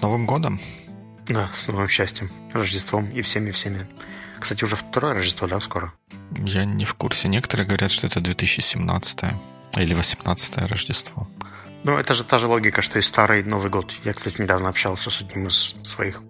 С 0.00 0.02
Новым 0.02 0.24
годом! 0.24 0.58
Да, 1.28 1.50
с 1.54 1.66
новым 1.66 1.86
счастьем, 1.86 2.30
Рождеством 2.54 3.10
и 3.10 3.20
всеми-всеми. 3.20 3.86
Кстати, 4.40 4.64
уже 4.64 4.74
второе 4.74 5.12
Рождество, 5.12 5.46
да, 5.46 5.60
скоро? 5.60 5.92
Я 6.38 6.64
не 6.64 6.86
в 6.86 6.94
курсе. 6.94 7.28
Некоторые 7.28 7.66
говорят, 7.66 7.90
что 7.90 8.06
это 8.06 8.22
2017 8.22 9.24
или 9.76 9.92
18 9.92 10.56
Рождество. 10.70 11.28
Ну, 11.84 11.98
это 11.98 12.14
же 12.14 12.24
та 12.24 12.38
же 12.38 12.46
логика, 12.46 12.80
что 12.80 12.98
и 12.98 13.02
старый 13.02 13.42
Новый 13.42 13.68
год. 13.68 13.92
Я, 14.02 14.14
кстати, 14.14 14.40
недавно 14.40 14.70
общался 14.70 15.10
с 15.10 15.20
одним 15.20 15.48
из 15.48 15.74
своих 15.84 16.22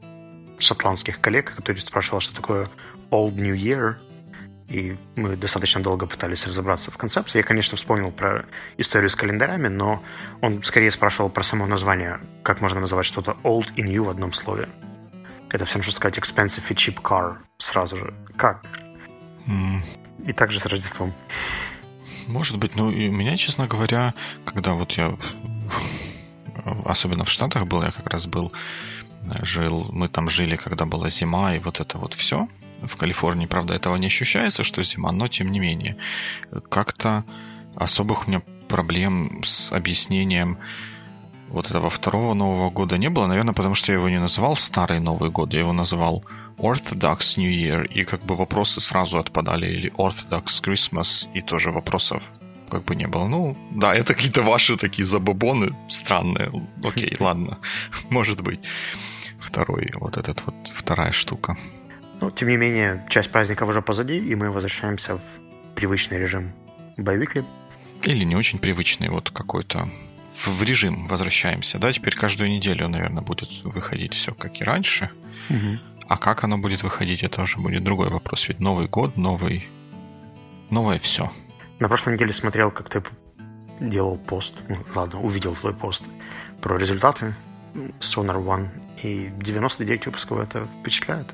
шотландских 0.58 1.20
коллег, 1.20 1.54
который 1.54 1.78
спрашивал, 1.78 2.18
что 2.18 2.34
такое 2.34 2.68
Old 3.12 3.36
New 3.36 3.54
Year, 3.54 3.98
и 4.70 4.96
мы 5.16 5.36
достаточно 5.36 5.82
долго 5.82 6.06
пытались 6.06 6.46
разобраться 6.46 6.92
в 6.92 6.96
концепции. 6.96 7.38
Я, 7.38 7.44
конечно, 7.44 7.76
вспомнил 7.76 8.12
про 8.12 8.46
историю 8.78 9.10
с 9.10 9.16
календарями, 9.16 9.66
но 9.66 10.02
он 10.40 10.62
скорее 10.62 10.92
спрашивал 10.92 11.28
про 11.28 11.42
само 11.42 11.66
название, 11.66 12.20
как 12.44 12.60
можно 12.60 12.78
называть 12.78 13.04
что-то 13.04 13.36
old 13.42 13.66
и 13.74 13.82
new 13.82 14.04
в 14.04 14.08
одном 14.08 14.32
слове. 14.32 14.68
Это 15.48 15.64
все 15.64 15.82
что 15.82 15.90
сказать 15.90 16.18
expensive 16.18 16.62
и 16.68 16.74
cheap 16.74 17.02
car 17.02 17.38
сразу 17.58 17.96
же. 17.96 18.14
Как? 18.36 18.64
Mm. 19.48 19.80
И 20.28 20.32
также 20.32 20.60
с 20.60 20.66
Рождеством. 20.66 21.12
Может 22.28 22.56
быть, 22.58 22.76
ну 22.76 22.92
и 22.92 23.08
у 23.08 23.12
меня, 23.12 23.36
честно 23.36 23.66
говоря, 23.66 24.14
когда 24.44 24.74
вот 24.74 24.92
я 24.92 25.16
особенно 26.84 27.24
в 27.24 27.30
Штатах 27.30 27.66
был, 27.66 27.82
я 27.82 27.90
как 27.90 28.06
раз 28.06 28.28
был, 28.28 28.52
жил, 29.42 29.88
мы 29.90 30.06
там 30.08 30.30
жили, 30.30 30.54
когда 30.54 30.84
была 30.84 31.08
зима, 31.08 31.56
и 31.56 31.58
вот 31.58 31.80
это 31.80 31.98
вот 31.98 32.14
все– 32.14 32.46
в 32.82 32.96
Калифорнии, 32.96 33.46
правда, 33.46 33.74
этого 33.74 33.96
не 33.96 34.06
ощущается, 34.06 34.64
что 34.64 34.82
зима, 34.82 35.12
но 35.12 35.28
тем 35.28 35.50
не 35.52 35.60
менее. 35.60 35.96
Как-то 36.68 37.24
особых 37.76 38.26
у 38.26 38.30
меня 38.30 38.42
проблем 38.68 39.42
с 39.44 39.72
объяснением 39.72 40.58
вот 41.48 41.66
этого 41.66 41.90
второго 41.90 42.34
Нового 42.34 42.70
года 42.70 42.96
не 42.96 43.10
было, 43.10 43.26
наверное, 43.26 43.54
потому 43.54 43.74
что 43.74 43.92
я 43.92 43.98
его 43.98 44.08
не 44.08 44.20
называл 44.20 44.56
Старый 44.56 45.00
Новый 45.00 45.30
год, 45.30 45.52
я 45.52 45.60
его 45.60 45.72
называл 45.72 46.24
Orthodox 46.58 47.38
New 47.40 47.50
Year, 47.50 47.86
и 47.86 48.04
как 48.04 48.24
бы 48.24 48.36
вопросы 48.36 48.80
сразу 48.80 49.18
отпадали, 49.18 49.66
или 49.66 49.90
Orthodox 49.92 50.62
Christmas, 50.62 51.26
и 51.34 51.40
тоже 51.40 51.70
вопросов 51.72 52.32
как 52.70 52.84
бы 52.84 52.94
не 52.94 53.08
было. 53.08 53.26
Ну, 53.26 53.56
да, 53.72 53.94
это 53.94 54.14
какие-то 54.14 54.42
ваши 54.42 54.76
такие 54.76 55.04
забабоны 55.04 55.74
странные. 55.88 56.52
Окей, 56.84 57.16
ладно, 57.20 57.58
может 58.10 58.42
быть. 58.42 58.60
Второй, 59.40 59.90
вот 59.94 60.16
этот 60.16 60.42
вот, 60.46 60.54
вторая 60.72 61.12
штука. 61.12 61.56
Но, 62.20 62.30
тем 62.30 62.48
не 62.48 62.56
менее, 62.56 63.06
часть 63.08 63.30
праздников 63.30 63.68
уже 63.68 63.82
позади, 63.82 64.18
и 64.18 64.34
мы 64.34 64.50
возвращаемся 64.50 65.16
в 65.16 65.74
привычный 65.74 66.18
режим 66.18 66.52
боевикли. 66.96 67.44
Или 68.02 68.24
не 68.24 68.36
очень 68.36 68.58
привычный, 68.58 69.08
вот 69.08 69.30
какой-то 69.30 69.88
в 70.46 70.62
режим 70.62 71.06
возвращаемся. 71.06 71.78
Да, 71.78 71.92
теперь 71.92 72.14
каждую 72.14 72.50
неделю, 72.50 72.88
наверное, 72.88 73.22
будет 73.22 73.48
выходить 73.64 74.14
все 74.14 74.34
как 74.34 74.60
и 74.60 74.64
раньше. 74.64 75.10
Угу. 75.48 75.78
А 76.08 76.16
как 76.16 76.44
оно 76.44 76.58
будет 76.58 76.82
выходить, 76.82 77.22
это 77.22 77.42
уже 77.42 77.58
будет 77.58 77.84
другой 77.84 78.10
вопрос. 78.10 78.48
Ведь 78.48 78.60
Новый 78.60 78.86
год, 78.88 79.16
новый... 79.16 79.68
Новое 80.70 80.98
все. 80.98 81.32
На 81.78 81.88
прошлой 81.88 82.14
неделе 82.14 82.32
смотрел, 82.32 82.70
как 82.70 82.90
ты 82.90 83.02
делал 83.80 84.18
пост, 84.18 84.54
ну, 84.68 84.76
ладно, 84.94 85.20
увидел 85.20 85.56
твой 85.56 85.74
пост 85.74 86.04
про 86.60 86.76
результаты 86.76 87.34
Sonar 88.00 88.44
One, 88.44 88.68
и 89.02 89.30
99 89.38 90.06
выпусков 90.06 90.38
это 90.38 90.68
впечатляет. 90.80 91.26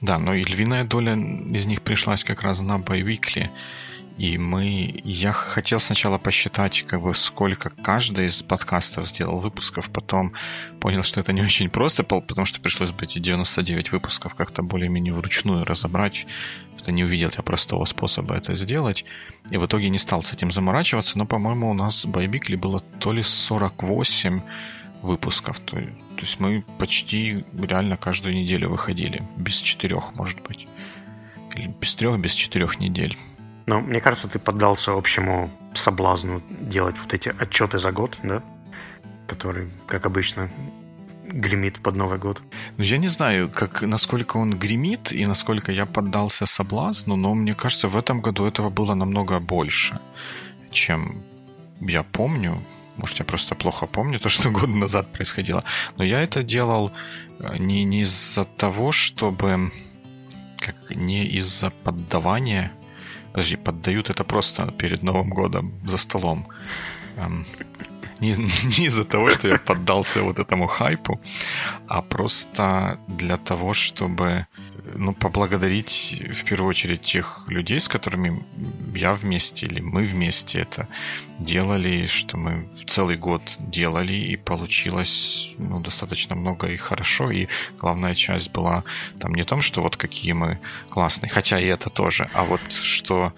Да, 0.00 0.18
но 0.18 0.34
и 0.34 0.44
львиная 0.44 0.84
доля 0.84 1.14
из 1.14 1.66
них 1.66 1.82
пришлась 1.82 2.24
как 2.24 2.42
раз 2.42 2.60
на 2.60 2.78
Байвикли. 2.78 3.50
И 4.20 4.36
мы... 4.36 5.00
Я 5.02 5.32
хотел 5.32 5.80
сначала 5.80 6.18
посчитать, 6.18 6.84
как 6.86 7.00
бы, 7.00 7.14
сколько 7.14 7.70
каждый 7.70 8.26
из 8.26 8.42
подкастов 8.42 9.08
сделал 9.08 9.38
выпусков, 9.40 9.88
потом 9.88 10.34
понял, 10.78 11.02
что 11.02 11.20
это 11.20 11.32
не 11.32 11.40
очень 11.40 11.70
просто, 11.70 12.04
потому 12.04 12.44
что 12.44 12.60
пришлось 12.60 12.90
бы 12.90 13.04
эти 13.04 13.18
99 13.18 13.92
выпусков 13.92 14.34
как-то 14.34 14.62
более-менее 14.62 15.14
вручную 15.14 15.64
разобрать. 15.64 16.26
Это 16.78 16.92
не 16.92 17.02
увидел 17.02 17.30
я 17.34 17.42
простого 17.42 17.86
способа 17.86 18.34
это 18.34 18.54
сделать. 18.54 19.06
И 19.50 19.56
в 19.56 19.64
итоге 19.64 19.88
не 19.88 19.98
стал 19.98 20.22
с 20.22 20.34
этим 20.34 20.50
заморачиваться, 20.50 21.16
но, 21.16 21.24
по-моему, 21.24 21.70
у 21.70 21.74
нас 21.74 22.04
Байбикли 22.04 22.56
было 22.56 22.80
то 22.80 23.12
ли 23.12 23.22
48 23.22 24.42
выпусков. 25.02 25.60
То, 25.60 25.78
то 26.20 26.26
есть 26.26 26.38
мы 26.38 26.62
почти 26.78 27.46
реально 27.56 27.96
каждую 27.96 28.34
неделю 28.34 28.68
выходили. 28.68 29.22
Без 29.38 29.56
четырех, 29.56 30.14
может 30.14 30.42
быть. 30.42 30.68
Или 31.54 31.68
без 31.68 31.94
трех, 31.94 32.20
без 32.20 32.32
четырех 32.32 32.78
недель. 32.78 33.16
Но 33.64 33.80
мне 33.80 34.02
кажется, 34.02 34.28
ты 34.28 34.38
поддался 34.38 34.92
общему 34.92 35.50
соблазну 35.74 36.42
делать 36.50 36.98
вот 36.98 37.14
эти 37.14 37.30
отчеты 37.30 37.78
за 37.78 37.90
год, 37.90 38.18
да? 38.22 38.42
Который, 39.28 39.70
как 39.86 40.04
обычно, 40.04 40.50
гремит 41.24 41.80
под 41.80 41.96
Новый 41.96 42.18
год. 42.18 42.42
Ну, 42.76 42.84
я 42.84 42.98
не 42.98 43.08
знаю, 43.08 43.48
как, 43.48 43.80
насколько 43.80 44.36
он 44.36 44.58
гремит 44.58 45.12
и 45.12 45.24
насколько 45.24 45.72
я 45.72 45.86
поддался 45.86 46.44
соблазну, 46.44 47.16
но 47.16 47.32
мне 47.32 47.54
кажется, 47.54 47.88
в 47.88 47.96
этом 47.96 48.20
году 48.20 48.44
этого 48.44 48.68
было 48.68 48.92
намного 48.92 49.40
больше, 49.40 49.98
чем 50.70 51.22
я 51.80 52.02
помню. 52.02 52.62
Может, 53.00 53.18
я 53.18 53.24
просто 53.24 53.54
плохо 53.54 53.86
помню 53.86 54.18
то, 54.18 54.28
что 54.28 54.50
год 54.60 54.68
назад 54.68 55.12
происходило. 55.12 55.64
Но 55.96 56.04
я 56.04 56.22
это 56.22 56.42
делал 56.42 56.92
э, 57.38 57.56
не, 57.58 57.84
не 57.84 58.00
из-за 58.00 58.44
того, 58.44 58.92
чтобы... 58.92 59.72
Как, 60.58 60.96
не 60.96 61.24
из-за 61.38 61.70
поддавания... 61.70 62.72
Подожди, 63.32 63.56
поддают 63.56 64.10
это 64.10 64.24
просто 64.24 64.72
перед 64.72 65.02
Новым 65.02 65.30
годом 65.30 65.72
за 65.86 65.98
столом. 65.98 66.46
Эм, 67.16 67.46
не, 68.20 68.32
не 68.78 68.86
из-за 68.86 69.04
того, 69.04 69.30
что 69.30 69.48
я 69.48 69.58
поддался 69.58 70.22
вот 70.22 70.38
этому 70.38 70.66
хайпу, 70.66 71.20
а 71.88 72.02
просто 72.02 72.98
для 73.08 73.36
того, 73.36 73.72
чтобы 73.72 74.46
ну, 74.94 75.14
поблагодарить 75.14 76.22
в 76.32 76.44
первую 76.44 76.70
очередь 76.70 77.02
тех 77.02 77.44
людей, 77.48 77.80
с 77.80 77.88
которыми 77.88 78.44
я 78.94 79.14
вместе 79.14 79.66
или 79.66 79.80
мы 79.80 80.04
вместе 80.04 80.60
это 80.60 80.88
делали, 81.38 82.06
что 82.06 82.36
мы 82.36 82.68
целый 82.86 83.16
год 83.16 83.42
делали, 83.58 84.12
и 84.12 84.36
получилось 84.36 85.54
ну, 85.58 85.80
достаточно 85.80 86.36
много 86.36 86.68
и 86.68 86.76
хорошо. 86.76 87.30
И 87.30 87.48
главная 87.78 88.14
часть 88.14 88.50
была 88.52 88.84
там 89.18 89.34
не 89.34 89.44
том, 89.44 89.62
что 89.62 89.82
вот 89.82 89.96
какие 89.96 90.32
мы 90.32 90.58
классные, 90.88 91.30
хотя 91.30 91.58
и 91.58 91.66
это 91.66 91.90
тоже, 91.90 92.28
а 92.34 92.44
вот 92.44 92.60
что 92.72 93.32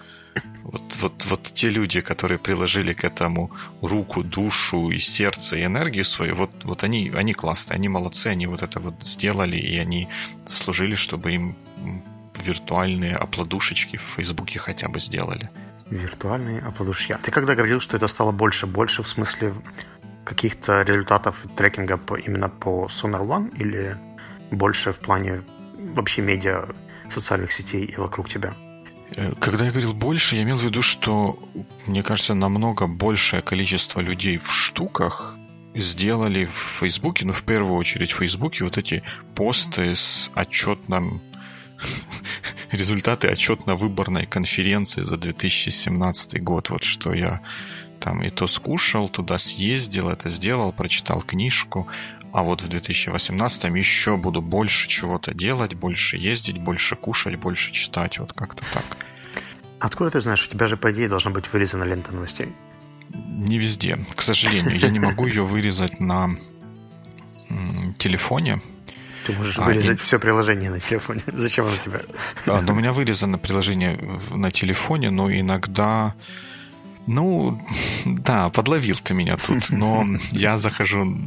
вот, 0.63 0.95
вот, 1.01 1.25
вот 1.25 1.43
те 1.53 1.69
люди, 1.69 2.01
которые 2.01 2.39
приложили 2.39 2.93
к 2.93 3.03
этому 3.03 3.51
руку, 3.81 4.23
душу 4.23 4.89
и 4.89 4.99
сердце, 4.99 5.57
и 5.57 5.65
энергию 5.65 6.05
свою, 6.05 6.35
вот, 6.35 6.51
вот 6.63 6.83
они, 6.83 7.11
они 7.15 7.33
классные, 7.33 7.75
они 7.75 7.89
молодцы, 7.89 8.27
они 8.27 8.47
вот 8.47 8.63
это 8.63 8.79
вот 8.79 8.95
сделали, 9.03 9.57
и 9.57 9.77
они 9.77 10.07
заслужили, 10.47 10.95
чтобы 10.95 11.31
им 11.31 11.55
виртуальные 12.43 13.15
оплодушечки 13.15 13.97
в 13.97 14.01
Фейсбуке 14.01 14.59
хотя 14.59 14.89
бы 14.89 14.99
сделали. 14.99 15.49
Виртуальные 15.89 16.61
оплодушки. 16.61 17.13
А 17.13 17.17
ты 17.17 17.31
когда 17.31 17.55
говорил, 17.55 17.79
что 17.79 17.97
это 17.97 18.07
стало 18.07 18.31
больше, 18.31 18.65
больше 18.65 19.03
в 19.03 19.07
смысле 19.07 19.53
каких-то 20.23 20.81
результатов 20.81 21.45
трекинга 21.55 21.97
по, 21.97 22.15
именно 22.15 22.49
по 22.49 22.87
Sonar 22.87 23.25
One 23.27 23.55
или 23.57 23.97
больше 24.51 24.91
в 24.91 24.99
плане 24.99 25.43
вообще 25.73 26.21
медиа, 26.21 26.67
социальных 27.09 27.51
сетей 27.51 27.85
и 27.85 27.95
вокруг 27.97 28.29
тебя? 28.29 28.53
Э, 29.15 29.33
когда 29.39 29.65
я 29.65 29.71
говорил 29.71 29.93
больше, 29.93 30.35
я 30.35 30.43
имел 30.43 30.57
в 30.57 30.63
виду, 30.63 30.81
что, 30.81 31.39
мне 31.85 32.03
кажется, 32.03 32.33
намного 32.33 32.87
большее 32.87 33.41
количество 33.41 33.99
людей 33.99 34.37
в 34.37 34.51
штуках 34.51 35.35
сделали 35.75 36.45
в 36.45 36.79
Фейсбуке, 36.79 37.25
ну, 37.25 37.33
в 37.33 37.43
первую 37.43 37.77
очередь 37.77 38.11
в 38.11 38.17
Фейсбуке, 38.17 38.63
вот 38.63 38.77
эти 38.77 39.03
посты 39.35 39.95
с 39.95 40.29
отчетным 40.35 41.21
результаты 42.71 43.27
отчетно-выборной 43.27 44.25
конференции 44.25 45.03
за 45.03 45.17
2017 45.17 46.41
год. 46.43 46.69
Вот 46.69 46.83
что 46.83 47.13
я 47.13 47.41
там 47.99 48.21
и 48.21 48.29
то 48.29 48.47
скушал, 48.47 49.09
туда 49.09 49.37
съездил, 49.37 50.09
это 50.09 50.29
сделал, 50.29 50.73
прочитал 50.73 51.21
книжку, 51.21 51.87
а 52.33 52.43
вот 52.43 52.61
в 52.61 52.67
2018 52.67 53.63
еще 53.75 54.17
буду 54.17 54.41
больше 54.41 54.89
чего-то 54.89 55.33
делать, 55.33 55.75
больше 55.75 56.17
ездить, 56.17 56.57
больше 56.57 56.95
кушать, 56.95 57.35
больше 57.35 57.71
читать, 57.71 58.19
вот 58.19 58.33
как-то 58.33 58.63
так. 58.73 58.83
Откуда 59.83 60.11
ты 60.11 60.21
знаешь? 60.21 60.47
У 60.47 60.49
тебя 60.49 60.67
же, 60.67 60.77
по 60.77 60.93
идее, 60.93 61.09
должна 61.09 61.29
быть 61.29 61.51
вырезана 61.51 61.83
лента 61.83 62.13
новостей. 62.13 62.47
Не 63.09 63.57
везде, 63.57 63.99
к 64.15 64.21
сожалению. 64.21 64.79
Я 64.79 64.87
не 64.87 64.99
могу 64.99 65.27
ее 65.27 65.43
вырезать 65.43 65.99
на 65.99 66.37
телефоне. 67.97 68.61
Ты 69.25 69.33
можешь 69.33 69.59
а, 69.59 69.63
вырезать 69.63 69.99
и... 69.99 70.03
все 70.03 70.19
приложение 70.19 70.69
на 70.69 70.79
телефоне. 70.79 71.21
Зачем 71.33 71.65
оно 71.65 71.75
тебе? 71.75 71.99
А, 72.47 72.61
но 72.61 72.71
у 72.71 72.75
меня 72.77 72.93
вырезано 72.93 73.37
приложение 73.37 73.99
на 74.31 74.51
телефоне, 74.51 75.09
но 75.09 75.29
иногда 75.29 76.15
ну, 77.07 77.61
да, 78.05 78.49
подловил 78.49 78.95
ты 78.95 79.13
меня 79.13 79.37
тут, 79.37 79.69
но 79.69 80.05
я 80.31 80.57
захожу 80.57 81.17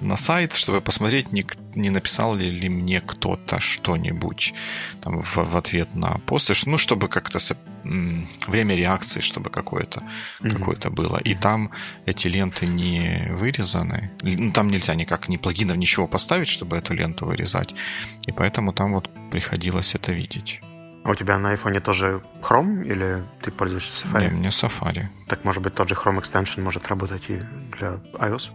на 0.00 0.16
сайт, 0.16 0.54
чтобы 0.54 0.80
посмотреть, 0.80 1.32
не, 1.32 1.44
не 1.74 1.90
написал 1.90 2.34
ли, 2.34 2.50
ли 2.50 2.68
мне 2.68 3.00
кто-то 3.00 3.60
что-нибудь 3.60 4.54
там 5.00 5.18
в, 5.18 5.36
в 5.36 5.56
ответ 5.56 5.94
на 5.94 6.18
посты, 6.26 6.54
ну, 6.66 6.78
чтобы 6.78 7.08
как-то 7.08 7.38
время 8.46 8.74
реакции, 8.74 9.20
чтобы 9.20 9.50
какое-то 9.50 10.02
mm-hmm. 10.40 10.50
какое 10.50 10.90
было. 10.90 11.18
И 11.18 11.34
там 11.34 11.70
эти 12.06 12.28
ленты 12.28 12.66
не 12.66 13.28
вырезаны. 13.30 14.10
Ну, 14.22 14.52
там 14.52 14.68
нельзя 14.68 14.94
никак 14.94 15.28
ни 15.28 15.36
плагинов, 15.36 15.76
ничего 15.76 16.06
поставить, 16.06 16.48
чтобы 16.48 16.76
эту 16.76 16.94
ленту 16.94 17.26
вырезать. 17.26 17.74
И 18.26 18.32
поэтому 18.32 18.72
там 18.72 18.92
вот 18.92 19.08
приходилось 19.30 19.94
это 19.94 20.12
видеть. 20.12 20.60
А 21.04 21.10
у 21.10 21.14
тебя 21.14 21.38
на 21.38 21.50
айфоне 21.50 21.80
тоже 21.80 22.22
Chrome 22.42 22.84
или 22.84 23.22
ты 23.42 23.50
пользуешься 23.50 24.06
Safari? 24.06 24.30
Не, 24.30 24.36
мне 24.36 24.48
Safari. 24.48 25.06
Так, 25.26 25.44
может 25.44 25.62
быть, 25.62 25.74
тот 25.74 25.88
же 25.88 25.94
Chrome 25.94 26.20
Extension 26.20 26.62
может 26.62 26.86
работать 26.88 27.22
и 27.28 27.40
для 27.78 28.00
iOS? 28.14 28.50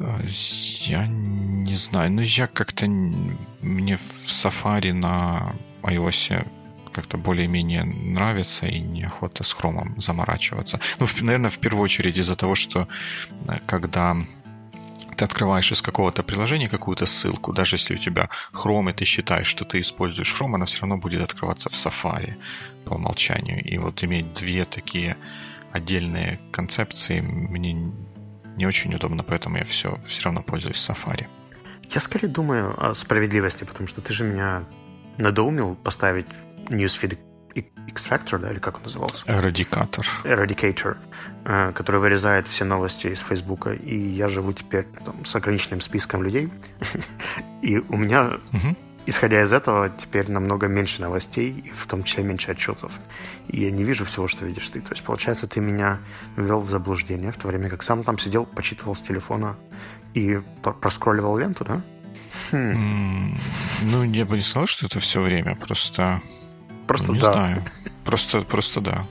А, 0.00 0.20
я 0.24 1.06
не 1.06 1.76
знаю. 1.76 2.12
Ну, 2.12 2.22
я 2.22 2.46
как-то... 2.46 2.86
Мне 2.86 3.96
в 3.96 4.26
Safari 4.26 4.92
на 4.92 5.54
iOS 5.82 6.46
как-то 6.94 7.18
более-менее 7.18 7.84
нравится 7.84 8.66
и 8.66 8.78
неохота 8.78 9.42
с 9.42 9.52
хромом 9.52 10.00
заморачиваться. 10.00 10.80
Ну, 11.00 11.06
наверное, 11.20 11.50
в 11.50 11.58
первую 11.58 11.82
очередь 11.82 12.16
из-за 12.16 12.36
того, 12.36 12.54
что 12.54 12.88
э, 13.48 13.58
когда 13.66 14.16
ты 15.14 15.24
открываешь 15.24 15.72
из 15.72 15.82
какого-то 15.82 16.22
приложения 16.22 16.68
какую-то 16.68 17.06
ссылку, 17.06 17.52
даже 17.52 17.76
если 17.76 17.94
у 17.94 17.98
тебя 17.98 18.28
Chrome, 18.52 18.90
и 18.90 18.92
ты 18.92 19.04
считаешь, 19.04 19.46
что 19.46 19.64
ты 19.64 19.80
используешь 19.80 20.34
Chrome, 20.38 20.54
она 20.54 20.66
все 20.66 20.80
равно 20.80 20.98
будет 20.98 21.22
открываться 21.22 21.70
в 21.70 21.72
Safari 21.72 22.34
по 22.84 22.94
умолчанию. 22.94 23.62
И 23.64 23.78
вот 23.78 24.02
иметь 24.04 24.32
две 24.34 24.64
такие 24.64 25.16
отдельные 25.72 26.40
концепции 26.52 27.20
мне 27.20 27.92
не 28.56 28.66
очень 28.66 28.94
удобно, 28.94 29.22
поэтому 29.22 29.56
я 29.56 29.64
все, 29.64 29.98
все 30.04 30.24
равно 30.24 30.42
пользуюсь 30.42 30.88
Safari. 30.88 31.26
Я 31.90 32.00
скорее 32.00 32.28
думаю 32.28 32.74
о 32.78 32.94
справедливости, 32.94 33.64
потому 33.64 33.88
что 33.88 34.00
ты 34.00 34.14
же 34.14 34.24
меня 34.24 34.64
надоумил 35.18 35.74
поставить 35.76 36.26
Newsfeed 36.68 37.18
Extractor, 37.54 38.38
да, 38.38 38.50
или 38.50 38.58
как 38.58 38.76
он 38.76 38.84
назывался? 38.84 39.24
Eradicatор. 39.26 40.06
Eradicator, 40.24 40.96
э, 41.44 41.72
который 41.72 42.00
вырезает 42.00 42.48
все 42.48 42.64
новости 42.64 43.08
из 43.08 43.20
Фейсбука. 43.20 43.72
И 43.72 43.96
я 43.96 44.28
живу 44.28 44.52
теперь 44.52 44.84
там, 45.04 45.24
с 45.24 45.34
ограниченным 45.36 45.80
списком 45.80 46.22
людей. 46.22 46.50
И 47.62 47.78
у 47.78 47.96
меня, 47.96 48.32
исходя 49.06 49.42
из 49.42 49.52
этого, 49.52 49.88
теперь 49.90 50.30
намного 50.30 50.66
меньше 50.66 51.00
новостей, 51.00 51.72
в 51.76 51.86
том 51.86 52.02
числе 52.02 52.24
меньше 52.24 52.50
отчетов. 52.50 52.92
И 53.48 53.60
я 53.60 53.70
не 53.70 53.84
вижу 53.84 54.04
всего, 54.04 54.28
что 54.28 54.44
видишь 54.44 54.68
ты. 54.68 54.80
То 54.80 54.92
есть, 54.92 55.04
получается, 55.04 55.46
ты 55.46 55.60
меня 55.60 56.00
ввел 56.36 56.60
в 56.60 56.68
заблуждение, 56.68 57.30
в 57.30 57.36
то 57.36 57.48
время 57.48 57.68
как 57.68 57.82
сам 57.82 58.02
там 58.02 58.18
сидел, 58.18 58.44
почитывал 58.44 58.96
с 58.96 59.00
телефона 59.00 59.56
и 60.14 60.40
проскролливал 60.80 61.38
ленту, 61.38 61.64
да? 61.64 61.80
Хм. 62.50 63.38
Ну, 63.82 64.02
я 64.04 64.24
бы 64.24 64.36
не 64.36 64.42
сказал, 64.42 64.66
что 64.66 64.86
это 64.86 64.98
все 65.00 65.20
время, 65.20 65.54
просто 65.54 66.20
Просто 66.86 67.12
не 67.12 67.20
да. 67.20 67.32
знаю. 67.32 67.62
Просто, 68.04 68.42
просто 68.42 68.80
да. 68.80 69.06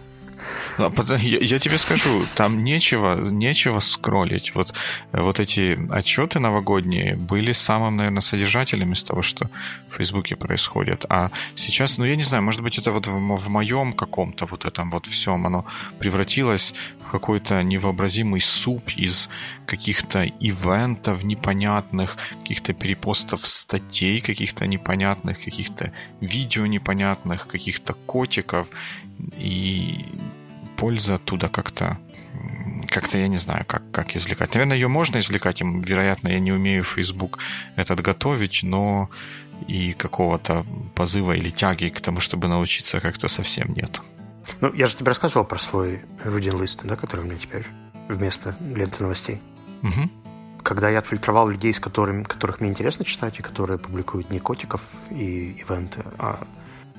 А, 0.78 0.92
я, 1.18 1.40
я 1.40 1.60
тебе 1.60 1.78
скажу, 1.78 2.25
там 2.36 2.64
нечего, 2.64 3.16
нечего 3.30 3.80
скроллить. 3.80 4.56
Вот, 4.56 4.74
вот 5.12 5.40
эти 5.40 5.78
отчеты 5.92 6.40
новогодние 6.40 7.16
были 7.16 7.52
самым, 7.52 7.96
наверное, 7.96 8.22
содержателем 8.22 8.94
из 8.94 9.04
того, 9.04 9.22
что 9.22 9.50
в 9.88 9.96
Фейсбуке 9.96 10.36
происходит. 10.36 11.06
А 11.10 11.31
сейчас, 11.56 11.98
ну, 11.98 12.06
я 12.06 12.16
не 12.16 12.24
знаю, 12.24 12.44
может 12.44 12.62
быть, 12.62 12.78
это 12.78 12.92
вот 12.92 13.08
в, 13.08 13.18
в 13.18 13.50
моем 13.50 13.94
каком-то 13.94 14.46
вот 14.46 14.66
этом 14.66 14.92
вот 14.92 15.06
всем 15.06 15.46
оно 15.46 15.66
превратилось 16.00 16.74
в 17.06 17.12
какой-то 17.12 17.62
невообразимый 17.64 18.42
суп 18.42 18.90
из 18.96 19.30
каких-то 19.66 20.25
ивентов 20.25 21.24
непонятных, 21.24 22.18
каких-то 22.42 22.74
перепостов 22.74 23.46
статей 23.46 24.20
каких-то 24.22 24.66
непонятных, 24.68 25.44
каких-то 25.44 25.92
видео 26.22 26.66
непонятных, 26.66 27.48
каких-то 27.48 27.94
котиков. 27.94 28.68
И 29.38 30.06
польза 30.78 31.16
оттуда 31.16 31.50
как-то 31.50 31.98
как-то 32.90 33.18
я 33.18 33.28
не 33.28 33.38
знаю, 33.38 33.66
как, 33.66 33.81
как 33.92 34.16
извлекать. 34.16 34.54
Наверное, 34.54 34.78
ее 34.78 34.88
можно 34.88 35.18
извлекать, 35.18 35.62
им, 35.62 35.81
вероятно, 35.81 36.28
я 36.28 36.40
не 36.40 36.52
умею 36.52 36.84
Facebook 36.84 37.40
этот 37.75 38.02
готовить, 38.02 38.62
но 38.62 39.10
и 39.68 39.94
какого-то 39.94 40.66
позыва 40.94 41.34
или 41.34 41.50
тяги 41.50 41.90
к 41.90 42.02
тому, 42.02 42.20
чтобы 42.20 42.48
научиться, 42.48 43.00
как-то 43.00 43.28
совсем 43.28 43.74
нет. 43.74 44.02
Ну, 44.62 44.74
я 44.74 44.88
же 44.88 44.96
тебе 44.96 45.08
рассказывал 45.08 45.46
про 45.46 45.58
свой 45.58 46.02
reading 46.24 46.60
list, 46.60 46.81
да, 46.84 46.96
который 46.96 47.22
у 47.22 47.24
меня 47.24 47.38
теперь 47.38 47.66
вместо 48.10 48.56
ленты 48.60 49.04
новостей. 49.04 49.42
Угу. 49.81 50.10
Когда 50.64 50.90
я 50.90 51.00
отфильтровал 51.00 51.50
людей, 51.50 51.74
с 51.74 51.80
которыми, 51.80 52.24
которых 52.24 52.62
мне 52.62 52.70
интересно 52.70 53.06
читать, 53.06 53.40
и 53.40 53.42
которые 53.42 53.80
публикуют 53.80 54.30
не 54.30 54.40
котиков 54.40 54.81
и 55.10 55.58
ивенты, 55.60 56.04
а 56.18 56.46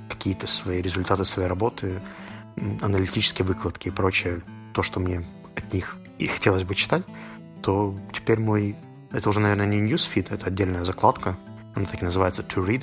какие-то 0.09 0.47
свои 0.47 0.83
результаты 0.83 1.25
своей 1.25 1.49
работы, 1.49 2.01
аналитические 2.81 3.47
выкладки 3.47 3.89
и 3.89 3.91
прочее, 3.91 4.43
то, 4.73 4.83
что 4.83 5.01
мне 5.01 5.25
от 5.57 5.73
них 5.73 5.97
и 6.19 6.27
хотелось 6.27 6.65
бы 6.65 6.75
читать, 6.75 7.05
то 7.63 7.95
теперь 8.13 8.39
мой... 8.39 8.77
Это 9.11 9.29
уже, 9.29 9.41
наверное, 9.41 9.67
не 9.67 9.81
newsfeed, 9.81 10.27
это 10.31 10.47
отдельная 10.47 10.85
закладка. 10.85 11.37
Она 11.75 11.87
так 11.87 12.03
и 12.03 12.05
называется 12.05 12.43
To 12.43 12.65
Read. 12.67 12.83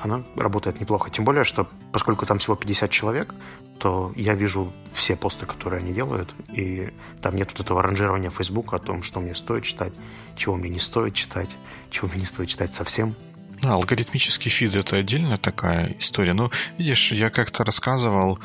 Она 0.00 0.22
работает 0.36 0.80
неплохо. 0.80 1.10
Тем 1.10 1.24
более, 1.24 1.44
что 1.44 1.68
поскольку 1.92 2.26
там 2.26 2.38
всего 2.38 2.54
50 2.54 2.90
человек, 2.90 3.34
то 3.78 4.12
я 4.14 4.34
вижу 4.34 4.72
все 4.92 5.16
посты, 5.16 5.46
которые 5.46 5.80
они 5.80 5.92
делают, 5.92 6.34
и 6.48 6.92
там 7.20 7.34
нет 7.34 7.50
вот 7.50 7.60
этого 7.60 7.82
ранжирования 7.82 8.30
Facebook 8.30 8.72
о 8.74 8.78
том, 8.78 9.02
что 9.02 9.20
мне 9.20 9.34
стоит 9.34 9.64
читать, 9.64 9.92
чего 10.36 10.56
мне 10.56 10.68
не 10.68 10.78
стоит 10.78 11.14
читать, 11.14 11.50
чего 11.90 12.08
мне 12.08 12.20
не 12.20 12.26
стоит 12.26 12.48
читать 12.48 12.72
совсем. 12.72 13.16
Да, 13.64 13.76
алгоритмический 13.76 14.50
фид— 14.50 14.74
это 14.76 14.96
отдельная 14.96 15.38
такая 15.38 15.96
история. 15.98 16.34
Но, 16.34 16.50
видишь, 16.76 17.12
я 17.12 17.30
как-то 17.30 17.64
рассказывал, 17.64 18.38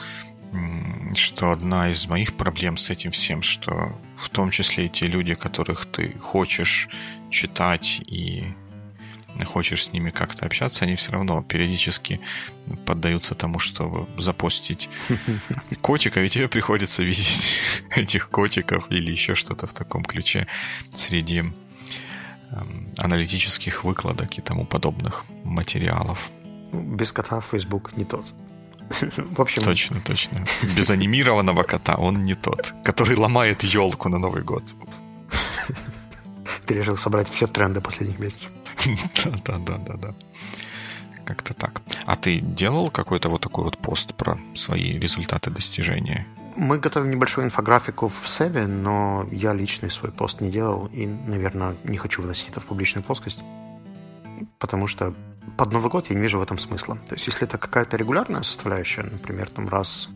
что 1.13 1.51
одна 1.51 1.89
из 1.89 2.07
моих 2.07 2.37
проблем 2.37 2.77
с 2.77 2.89
этим 2.89 3.11
всем, 3.11 3.41
что 3.41 3.99
в 4.17 4.29
том 4.29 4.49
числе 4.49 4.85
и 4.85 4.89
те 4.89 5.07
люди, 5.07 5.33
которых 5.33 5.87
ты 5.87 6.17
хочешь 6.19 6.87
читать 7.29 7.99
и 8.07 8.45
хочешь 9.43 9.87
с 9.87 9.91
ними 9.91 10.09
как-то 10.09 10.45
общаться, 10.45 10.85
они 10.85 10.95
все 10.95 11.11
равно 11.11 11.43
периодически 11.43 12.21
поддаются 12.85 13.35
тому, 13.35 13.59
чтобы 13.59 14.07
запостить 14.17 14.87
котика, 15.81 16.21
ведь 16.21 16.31
тебе 16.31 16.47
приходится 16.47 17.03
видеть 17.03 17.59
этих 17.93 18.29
котиков 18.29 18.89
или 18.89 19.11
еще 19.11 19.35
что-то 19.35 19.67
в 19.67 19.73
таком 19.73 20.05
ключе 20.05 20.47
среди 20.95 21.43
аналитических 22.97 23.83
выкладок 23.83 24.37
и 24.37 24.41
тому 24.41 24.65
подобных 24.65 25.25
материалов. 25.43 26.31
Без 26.71 27.11
кота 27.11 27.41
Facebook 27.41 27.95
не 27.97 28.05
тот. 28.05 28.33
В 29.35 29.41
общем... 29.41 29.63
Точно, 29.63 30.01
точно. 30.01 30.45
Без 30.75 30.89
анимированного 30.89 31.63
кота 31.63 31.95
он 31.95 32.25
не 32.25 32.35
тот, 32.35 32.73
который 32.83 33.15
ломает 33.15 33.63
елку 33.63 34.09
на 34.09 34.17
Новый 34.17 34.43
год. 34.43 34.75
Ты 36.65 36.75
решил 36.75 36.97
собрать 36.97 37.29
все 37.29 37.47
тренды 37.47 37.81
последних 37.81 38.19
месяцев. 38.19 38.51
Да, 39.25 39.31
да, 39.45 39.57
да, 39.57 39.77
да, 39.77 39.93
да. 39.95 40.13
Как-то 41.25 41.53
так. 41.53 41.81
А 42.05 42.15
ты 42.15 42.39
делал 42.39 42.89
какой-то 42.89 43.29
вот 43.29 43.41
такой 43.41 43.63
вот 43.63 43.77
пост 43.77 44.15
про 44.15 44.39
свои 44.55 44.97
результаты 44.97 45.51
достижения? 45.51 46.25
Мы 46.59 46.77
готовим 46.77 47.09
небольшую 47.09 47.45
инфографику 47.45 48.09
в 48.09 48.27
Севе, 48.27 48.67
но 48.67 49.25
я 49.31 49.53
личный 49.53 49.89
свой 49.89 50.11
пост 50.11 50.41
не 50.41 50.51
делал 50.51 50.87
и, 50.87 51.05
наверное, 51.05 51.77
не 51.85 51.95
хочу 51.95 52.21
выносить 52.21 52.49
это 52.49 52.59
в 52.59 52.65
публичную 52.65 53.01
плоскость, 53.01 53.39
потому 54.57 54.85
что 54.85 55.13
под 55.55 55.71
Новый 55.71 55.89
год 55.89 56.09
я 56.09 56.17
не 56.17 56.21
вижу 56.21 56.37
в 56.37 56.41
этом 56.41 56.57
смысла. 56.57 56.97
То 57.07 57.15
есть, 57.15 57.27
если 57.27 57.47
это 57.47 57.57
какая-то 57.57 57.95
регулярная 57.95 58.43
составляющая, 58.43 59.03
например, 59.03 59.49
там 59.49 59.69
раз 59.69 60.09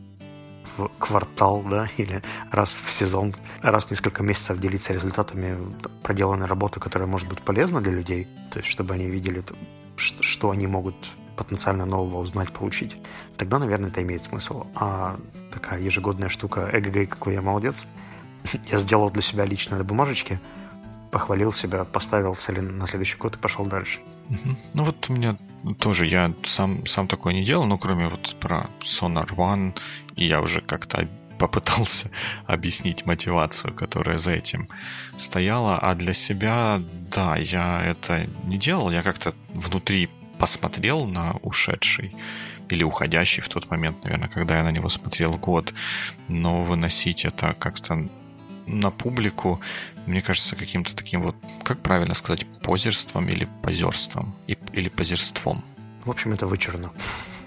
в 0.75 0.89
квартал, 0.99 1.63
да, 1.63 1.87
или 1.97 2.21
раз 2.51 2.77
в 2.83 2.91
сезон, 2.91 3.33
раз 3.61 3.85
в 3.85 3.91
несколько 3.91 4.21
месяцев 4.21 4.59
делиться 4.59 4.91
результатами 4.91 5.57
проделанной 6.03 6.47
работы, 6.47 6.81
которая 6.81 7.07
может 7.07 7.29
быть 7.29 7.41
полезна 7.41 7.79
для 7.79 7.93
людей, 7.93 8.27
то 8.51 8.59
есть, 8.59 8.69
чтобы 8.69 8.95
они 8.95 9.05
видели, 9.05 9.45
что 9.95 10.49
они 10.49 10.67
могут 10.67 10.95
потенциально 11.35 11.85
нового 11.85 12.19
узнать, 12.19 12.51
получить, 12.51 12.97
тогда, 13.37 13.59
наверное, 13.59 13.89
это 13.89 14.01
имеет 14.01 14.23
смысл. 14.23 14.65
А 14.75 15.19
такая 15.51 15.81
ежегодная 15.81 16.29
штука, 16.29 16.69
эгэгэй, 16.73 17.07
какой 17.07 17.33
я 17.33 17.41
молодец, 17.41 17.85
я 18.71 18.79
сделал 18.79 19.09
для 19.09 19.21
себя 19.21 19.45
лично 19.45 19.77
на 19.77 19.83
бумажечке, 19.83 20.39
похвалил 21.11 21.53
себя, 21.53 21.83
поставил 21.83 22.35
цели 22.35 22.59
на 22.59 22.87
следующий 22.87 23.17
год 23.17 23.35
и 23.35 23.39
пошел 23.39 23.65
дальше. 23.65 23.99
Ну 24.73 24.83
вот 24.83 25.09
у 25.09 25.13
меня 25.13 25.37
тоже, 25.79 26.05
я 26.05 26.33
сам, 26.43 26.85
сам 26.85 27.07
такое 27.07 27.33
не 27.33 27.43
делал, 27.43 27.65
но 27.65 27.77
кроме 27.77 28.07
вот 28.07 28.35
про 28.39 28.67
Sonar 28.81 29.29
One, 29.35 29.77
и 30.15 30.25
я 30.25 30.41
уже 30.41 30.61
как-то 30.61 31.07
попытался 31.39 32.09
объяснить 32.47 33.05
мотивацию, 33.05 33.73
которая 33.73 34.17
за 34.17 34.31
этим 34.31 34.69
стояла, 35.17 35.77
а 35.77 35.93
для 35.95 36.13
себя, 36.13 36.81
да, 37.11 37.35
я 37.35 37.83
это 37.83 38.27
не 38.45 38.57
делал, 38.57 38.91
я 38.91 39.03
как-то 39.03 39.33
внутри 39.53 40.09
посмотрел 40.43 41.05
на 41.05 41.37
ушедший 41.41 42.13
или 42.67 42.83
уходящий 42.83 43.41
в 43.41 43.47
тот 43.47 43.71
момент, 43.71 44.03
наверное, 44.03 44.27
когда 44.27 44.57
я 44.57 44.63
на 44.63 44.71
него 44.71 44.89
смотрел 44.89 45.37
год, 45.37 45.73
но 46.27 46.63
выносить 46.63 47.23
это 47.23 47.53
как-то 47.53 48.09
на 48.67 48.91
публику, 48.91 49.61
мне 50.05 50.21
кажется, 50.21 50.57
каким-то 50.57 50.93
таким 50.97 51.21
вот, 51.21 51.37
как 51.63 51.79
правильно 51.81 52.13
сказать, 52.13 52.45
позерством 52.61 53.29
или 53.29 53.47
позерством, 53.61 54.35
или 54.73 54.89
позерством. 54.89 55.63
В 56.03 56.09
общем, 56.09 56.33
это 56.33 56.45
вычурно. 56.45 56.91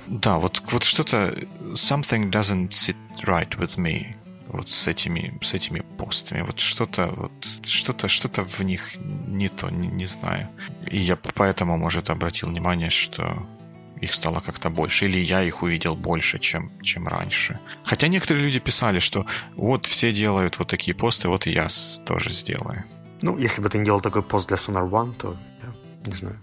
Да, 0.07 0.39
вот, 0.39 0.63
вот 0.73 0.85
что-то... 0.85 1.35
Something 1.75 2.31
doesn't 2.31 2.71
sit 2.71 2.97
right 3.25 3.59
with 3.59 3.77
me 3.77 4.17
вот 4.49 4.71
с 4.71 4.87
этими, 4.87 5.39
с 5.43 5.55
этими 5.55 5.81
постами. 5.99 6.43
Вот 6.43 6.61
что-то, 6.61 7.13
вот 7.15 7.33
что-то, 7.65 8.09
что-то 8.09 8.45
в 8.45 8.61
них 8.61 8.93
не 9.39 9.49
то, 9.49 9.71
не, 9.71 9.89
не 9.89 10.07
знаю. 10.07 10.49
И 10.91 10.99
я 10.99 11.17
поэтому, 11.17 11.77
может, 11.79 12.11
обратил 12.11 12.49
внимание, 12.49 12.91
что 12.91 13.47
их 14.01 14.15
стало 14.15 14.41
как-то 14.41 14.71
больше, 14.71 15.07
или 15.07 15.19
я 15.19 15.43
их 15.43 15.63
увидел 15.63 15.97
больше, 15.97 16.39
чем, 16.39 16.71
чем 16.83 17.09
раньше. 17.09 17.59
Хотя 17.85 18.09
некоторые 18.09 18.45
люди 18.45 18.59
писали, 18.59 18.99
что 18.99 19.27
вот 19.57 19.87
все 19.87 20.13
делают 20.13 20.59
вот 20.59 20.69
такие 20.69 20.95
посты, 20.95 21.29
вот 21.29 21.47
и 21.47 21.51
я 21.51 21.69
тоже 22.05 22.33
сделаю. 22.33 22.85
Ну, 23.23 23.39
если 23.39 23.63
бы 23.63 23.69
ты 23.69 23.79
не 23.79 23.85
делал 23.85 24.01
такой 24.01 24.23
пост 24.23 24.49
для 24.49 24.57
Sonar 24.57 24.91
One, 24.91 25.15
то 25.15 25.37
я 25.63 25.75
не 26.07 26.17
знаю. 26.17 26.39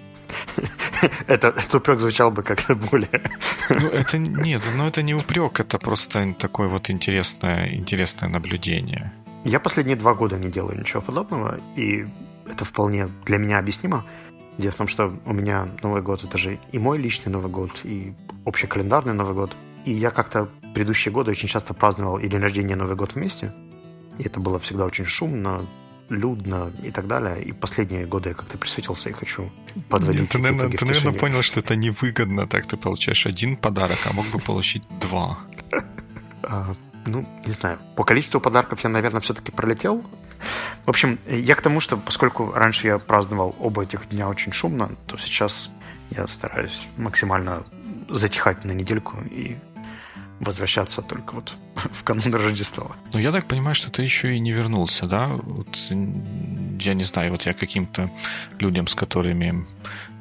это, 1.27 1.47
этот 1.47 1.75
упрек 1.75 1.99
звучал 1.99 2.31
бы 2.31 2.43
как-то 2.43 2.75
более... 2.75 3.21
ну, 3.69 3.87
это 3.89 4.17
нет, 4.17 4.61
но 4.75 4.87
это 4.87 5.03
не 5.03 5.13
упрек, 5.13 5.59
это 5.59 5.77
просто 5.77 6.33
такое 6.33 6.67
вот 6.67 6.89
интересное, 6.89 7.75
интересное 7.75 8.29
наблюдение. 8.29 9.11
Я 9.45 9.59
последние 9.59 9.97
два 9.97 10.13
года 10.13 10.37
не 10.37 10.49
делаю 10.49 10.79
ничего 10.79 11.01
подобного, 11.01 11.59
и 11.75 12.07
это 12.47 12.65
вполне 12.65 13.09
для 13.25 13.37
меня 13.37 13.59
объяснимо. 13.59 14.05
Дело 14.57 14.71
в 14.71 14.75
том, 14.75 14.87
что 14.87 15.17
у 15.25 15.33
меня 15.33 15.69
Новый 15.81 16.01
год— 16.01 16.23
это 16.23 16.37
же 16.37 16.59
и 16.71 16.79
мой 16.79 16.97
личный 16.97 17.31
Новый 17.31 17.51
год, 17.51 17.71
и 17.83 18.13
общекалендарный 18.45 19.13
Новый 19.13 19.33
год. 19.33 19.55
И 19.85 19.91
я 19.91 20.11
как-то 20.11 20.49
предыдущие 20.73 21.11
годы 21.11 21.31
очень 21.31 21.47
часто 21.47 21.73
праздновал 21.73 22.19
и 22.19 22.27
день 22.27 22.39
рождения, 22.39 22.73
и 22.73 22.75
Новый 22.77 22.95
год 22.95 23.15
вместе. 23.15 23.51
И 24.19 24.23
это 24.23 24.39
было 24.39 24.59
всегда 24.59 24.85
очень 24.85 25.05
шумно, 25.05 25.65
людно 26.09 26.71
и 26.83 26.91
так 26.91 27.07
далее. 27.07 27.43
И 27.43 27.51
последние 27.51 28.05
годы 28.05 28.29
я 28.29 28.35
как-то 28.35 28.57
присветился 28.57 29.09
и 29.09 29.13
хочу 29.13 29.51
подводить 29.89 30.21
Нет, 30.21 30.29
ты, 30.29 30.37
наверное, 30.37 30.77
ты, 30.77 30.85
наверное, 30.85 31.13
понял, 31.13 31.41
что 31.41 31.59
это 31.59 31.75
невыгодно. 31.75 32.47
Так 32.47 32.67
ты 32.67 32.77
получаешь 32.77 33.25
один 33.25 33.57
подарок, 33.57 33.97
а 34.05 34.13
мог 34.13 34.25
бы 34.27 34.39
получить 34.39 34.83
два. 35.01 35.39
Ну, 37.05 37.25
не 37.45 37.53
знаю. 37.53 37.79
По 37.95 38.03
количеству 38.03 38.39
подарков 38.39 38.83
я, 38.83 38.89
наверное, 38.89 39.21
все-таки 39.21 39.51
пролетел. 39.51 40.03
В 40.85 40.89
общем, 40.89 41.19
я 41.27 41.55
к 41.55 41.61
тому, 41.61 41.79
что 41.79 41.97
поскольку 41.97 42.51
раньше 42.51 42.87
я 42.87 42.97
праздновал 42.97 43.55
оба 43.59 43.83
этих 43.83 44.09
дня 44.09 44.27
очень 44.27 44.51
шумно, 44.51 44.91
то 45.07 45.17
сейчас 45.17 45.69
я 46.11 46.27
стараюсь 46.27 46.87
максимально 46.97 47.65
затихать 48.09 48.65
на 48.65 48.71
недельку 48.71 49.17
и 49.31 49.57
возвращаться 50.39 51.01
только 51.01 51.33
вот 51.33 51.55
в 51.91 52.03
канун 52.03 52.33
Рождества. 52.33 52.95
Ну, 53.13 53.19
я 53.19 53.31
так 53.31 53.47
понимаю, 53.47 53.75
что 53.75 53.91
ты 53.91 54.03
еще 54.03 54.35
и 54.35 54.39
не 54.39 54.51
вернулся, 54.51 55.05
да? 55.05 55.27
Вот, 55.27 55.77
я 55.89 56.93
не 56.93 57.03
знаю, 57.03 57.31
вот 57.31 57.45
я 57.45 57.53
каким-то 57.53 58.11
людям, 58.59 58.87
с 58.87 58.95
которыми 58.95 59.65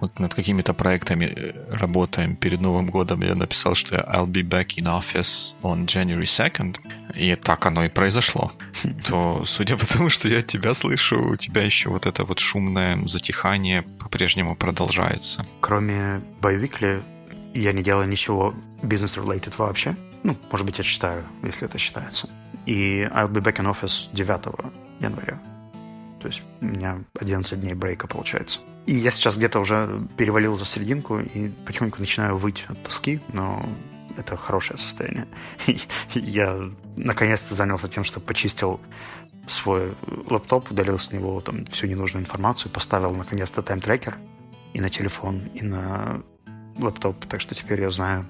вот 0.00 0.18
над 0.18 0.34
какими-то 0.34 0.74
проектами 0.74 1.26
э, 1.26 1.76
работаем 1.76 2.34
перед 2.36 2.60
Новым 2.60 2.90
годом, 2.90 3.22
я 3.22 3.34
написал, 3.34 3.74
что 3.74 3.96
I'll 3.96 4.26
be 4.26 4.42
back 4.42 4.76
in 4.76 4.86
office 4.86 5.54
on 5.62 5.86
January 5.86 6.24
2nd, 6.24 6.76
и 7.14 7.36
так 7.36 7.66
оно 7.66 7.84
и 7.84 7.88
произошло. 7.88 8.52
То, 9.06 9.44
судя 9.44 9.76
по 9.76 9.86
тому, 9.86 10.10
что 10.10 10.28
я 10.28 10.42
тебя 10.42 10.74
слышу, 10.74 11.22
у 11.22 11.36
тебя 11.36 11.62
еще 11.62 11.88
вот 11.88 12.06
это 12.06 12.24
вот 12.24 12.40
шумное 12.40 13.06
затихание 13.06 13.82
по-прежнему 13.82 14.56
продолжается. 14.56 15.44
Кроме 15.60 16.20
боевикли, 16.40 17.02
я 17.54 17.72
не 17.72 17.82
делаю 17.82 18.08
ничего 18.08 18.54
бизнес-related 18.82 19.54
вообще. 19.56 19.96
Ну, 20.22 20.36
может 20.50 20.66
быть, 20.66 20.78
я 20.78 20.84
читаю, 20.84 21.24
если 21.42 21.64
это 21.64 21.78
считается. 21.78 22.28
И 22.66 23.02
I'll 23.02 23.30
be 23.30 23.42
back 23.42 23.56
in 23.56 23.70
office 23.70 24.08
9 24.12 24.70
января. 25.00 25.40
То 26.20 26.28
есть 26.28 26.42
у 26.60 26.64
меня 26.64 27.02
11 27.18 27.60
дней 27.60 27.74
брейка 27.74 28.06
получается. 28.06 28.60
И 28.86 28.94
я 28.94 29.10
сейчас 29.10 29.36
где-то 29.36 29.58
уже 29.58 30.00
перевалил 30.16 30.56
за 30.56 30.64
серединку 30.64 31.18
и 31.18 31.48
потихоньку 31.66 31.98
начинаю 31.98 32.36
выть 32.36 32.64
от 32.68 32.80
тоски, 32.82 33.20
но 33.32 33.64
это 34.16 34.36
хорошее 34.36 34.78
состояние. 34.78 35.26
я 36.14 36.70
наконец-то 36.96 37.54
занялся 37.54 37.88
тем, 37.88 38.04
что 38.04 38.20
почистил 38.20 38.80
свой 39.46 39.94
лаптоп, 40.30 40.70
удалил 40.70 40.98
с 40.98 41.10
него 41.10 41.40
там 41.40 41.64
всю 41.66 41.86
ненужную 41.88 42.22
информацию, 42.22 42.70
поставил 42.70 43.12
наконец-то 43.12 43.62
тайм-трекер 43.62 44.16
и 44.72 44.80
на 44.80 44.90
телефон, 44.90 45.46
и 45.54 45.62
на 45.62 46.22
лаптоп, 46.76 47.24
так 47.26 47.40
что 47.40 47.54
теперь 47.54 47.80
я 47.80 47.90
знаю, 47.90 48.26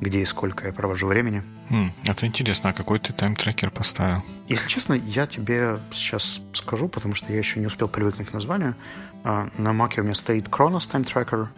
где 0.00 0.20
и 0.20 0.24
сколько 0.24 0.66
я 0.66 0.72
провожу 0.72 1.06
времени. 1.06 1.42
Хм, 1.70 1.90
это 2.04 2.26
интересно, 2.26 2.70
а 2.70 2.72
какой 2.72 2.98
ты 2.98 3.12
тайм-трекер 3.12 3.70
поставил? 3.70 4.22
Если 4.48 4.68
честно, 4.68 4.94
я 4.94 5.26
тебе 5.26 5.78
сейчас 5.92 6.40
скажу, 6.52 6.88
потому 6.88 7.14
что 7.14 7.32
я 7.32 7.38
еще 7.38 7.60
не 7.60 7.66
успел 7.66 7.88
привыкнуть 7.88 8.28
к 8.28 8.32
названию. 8.32 8.74
А, 9.24 9.48
на 9.58 9.70
Mac 9.70 9.98
у 10.00 10.02
меня 10.02 10.14
стоит 10.14 10.48
Kronos 10.48 10.90
Time 10.90 11.04
Tracker. 11.04 11.48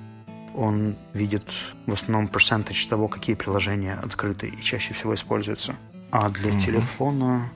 Он 0.55 0.97
видит 1.15 1.45
в 1.87 1.93
основном 1.93 2.27
percentage 2.27 2.89
того, 2.89 3.09
какие 3.09 3.37
приложения 3.37 3.95
открыты 3.95 4.49
и 4.49 4.61
чаще 4.61 4.95
всего 4.95 5.15
используются. 5.15 5.77
А 6.11 6.29
для 6.29 6.51
mm-hmm. 6.51 6.65
телефона... 6.65 7.49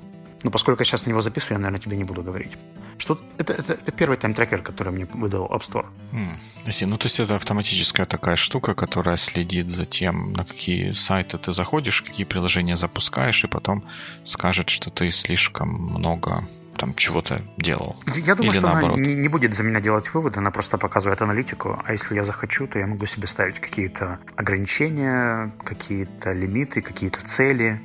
Ну, 0.45 0.51
поскольку 0.51 0.83
я 0.83 0.85
сейчас 0.85 1.07
на 1.07 1.11
него 1.11 1.23
записываю, 1.23 1.55
я, 1.55 1.59
наверное, 1.59 1.81
тебе 1.81 1.97
не 1.97 2.05
буду 2.05 2.23
говорить. 2.23 2.53
Что 2.99 3.21
это, 3.39 3.53
это, 3.53 3.73
это 3.75 3.93
первый 3.93 4.17
тайм-трекер, 4.17 4.63
который 4.63 4.93
мне 4.93 5.07
выдал 5.13 5.47
App 5.47 5.63
Store. 5.63 5.87
Mm. 6.13 6.87
Ну, 6.87 6.97
то 6.97 7.07
есть 7.07 7.21
это 7.21 7.37
автоматическая 7.37 8.07
такая 8.07 8.37
штука, 8.37 8.75
которая 8.75 9.17
следит 9.17 9.69
за 9.69 9.85
тем, 9.85 10.33
на 10.33 10.45
какие 10.45 10.93
сайты 10.93 11.39
ты 11.39 11.53
заходишь, 11.53 12.03
какие 12.03 12.25
приложения 12.25 12.77
запускаешь, 12.77 13.45
и 13.45 13.49
потом 13.49 13.85
скажет, 14.25 14.71
что 14.71 14.91
ты 14.91 15.11
слишком 15.11 15.69
много 15.69 16.49
там 16.77 16.95
чего-то 16.95 17.43
делал. 17.57 17.97
Я 18.07 18.35
думаю, 18.35 18.53
Или 18.53 18.59
что 18.59 18.69
наоборот. 18.69 18.97
она 18.99 19.07
не, 19.07 19.29
будет 19.29 19.55
за 19.55 19.63
меня 19.63 19.81
делать 19.81 20.13
выводы, 20.13 20.39
она 20.39 20.51
просто 20.51 20.79
показывает 20.79 21.23
аналитику, 21.23 21.81
а 21.85 21.93
если 21.93 22.15
я 22.15 22.25
захочу, 22.25 22.67
то 22.67 22.79
я 22.79 22.87
могу 22.87 23.07
себе 23.07 23.27
ставить 23.27 23.61
какие-то 23.61 24.19
ограничения, 24.37 25.53
какие-то 25.65 26.33
лимиты, 26.33 26.83
какие-то 26.83 27.25
цели. 27.25 27.81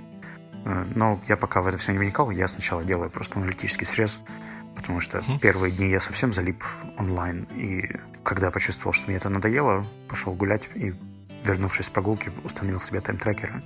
Э, 0.65 0.85
но 0.95 1.21
я 1.27 1.37
пока 1.37 1.61
в 1.61 1.67
это 1.67 1.77
все 1.77 1.91
не 1.91 1.99
вникал, 1.99 2.31
я 2.31 2.47
сначала 2.47 2.83
делаю 2.83 3.09
просто 3.09 3.39
аналитический 3.39 3.85
срез 3.85 4.19
потому 4.79 4.99
что 4.99 5.19
mm-hmm. 5.19 5.39
первые 5.39 5.71
дни 5.71 5.89
я 5.89 5.99
совсем 5.99 6.33
залип 6.33 6.63
онлайн, 6.97 7.43
и 7.55 7.83
когда 8.23 8.51
почувствовал, 8.51 8.93
что 8.93 9.07
мне 9.07 9.17
это 9.17 9.29
надоело, 9.29 9.85
пошел 10.07 10.33
гулять 10.33 10.69
и, 10.75 10.93
вернувшись 11.43 11.85
с 11.85 11.89
прогулки, 11.89 12.31
установил 12.43 12.81
себе 12.81 13.01
тайм-трекеры, 13.01 13.61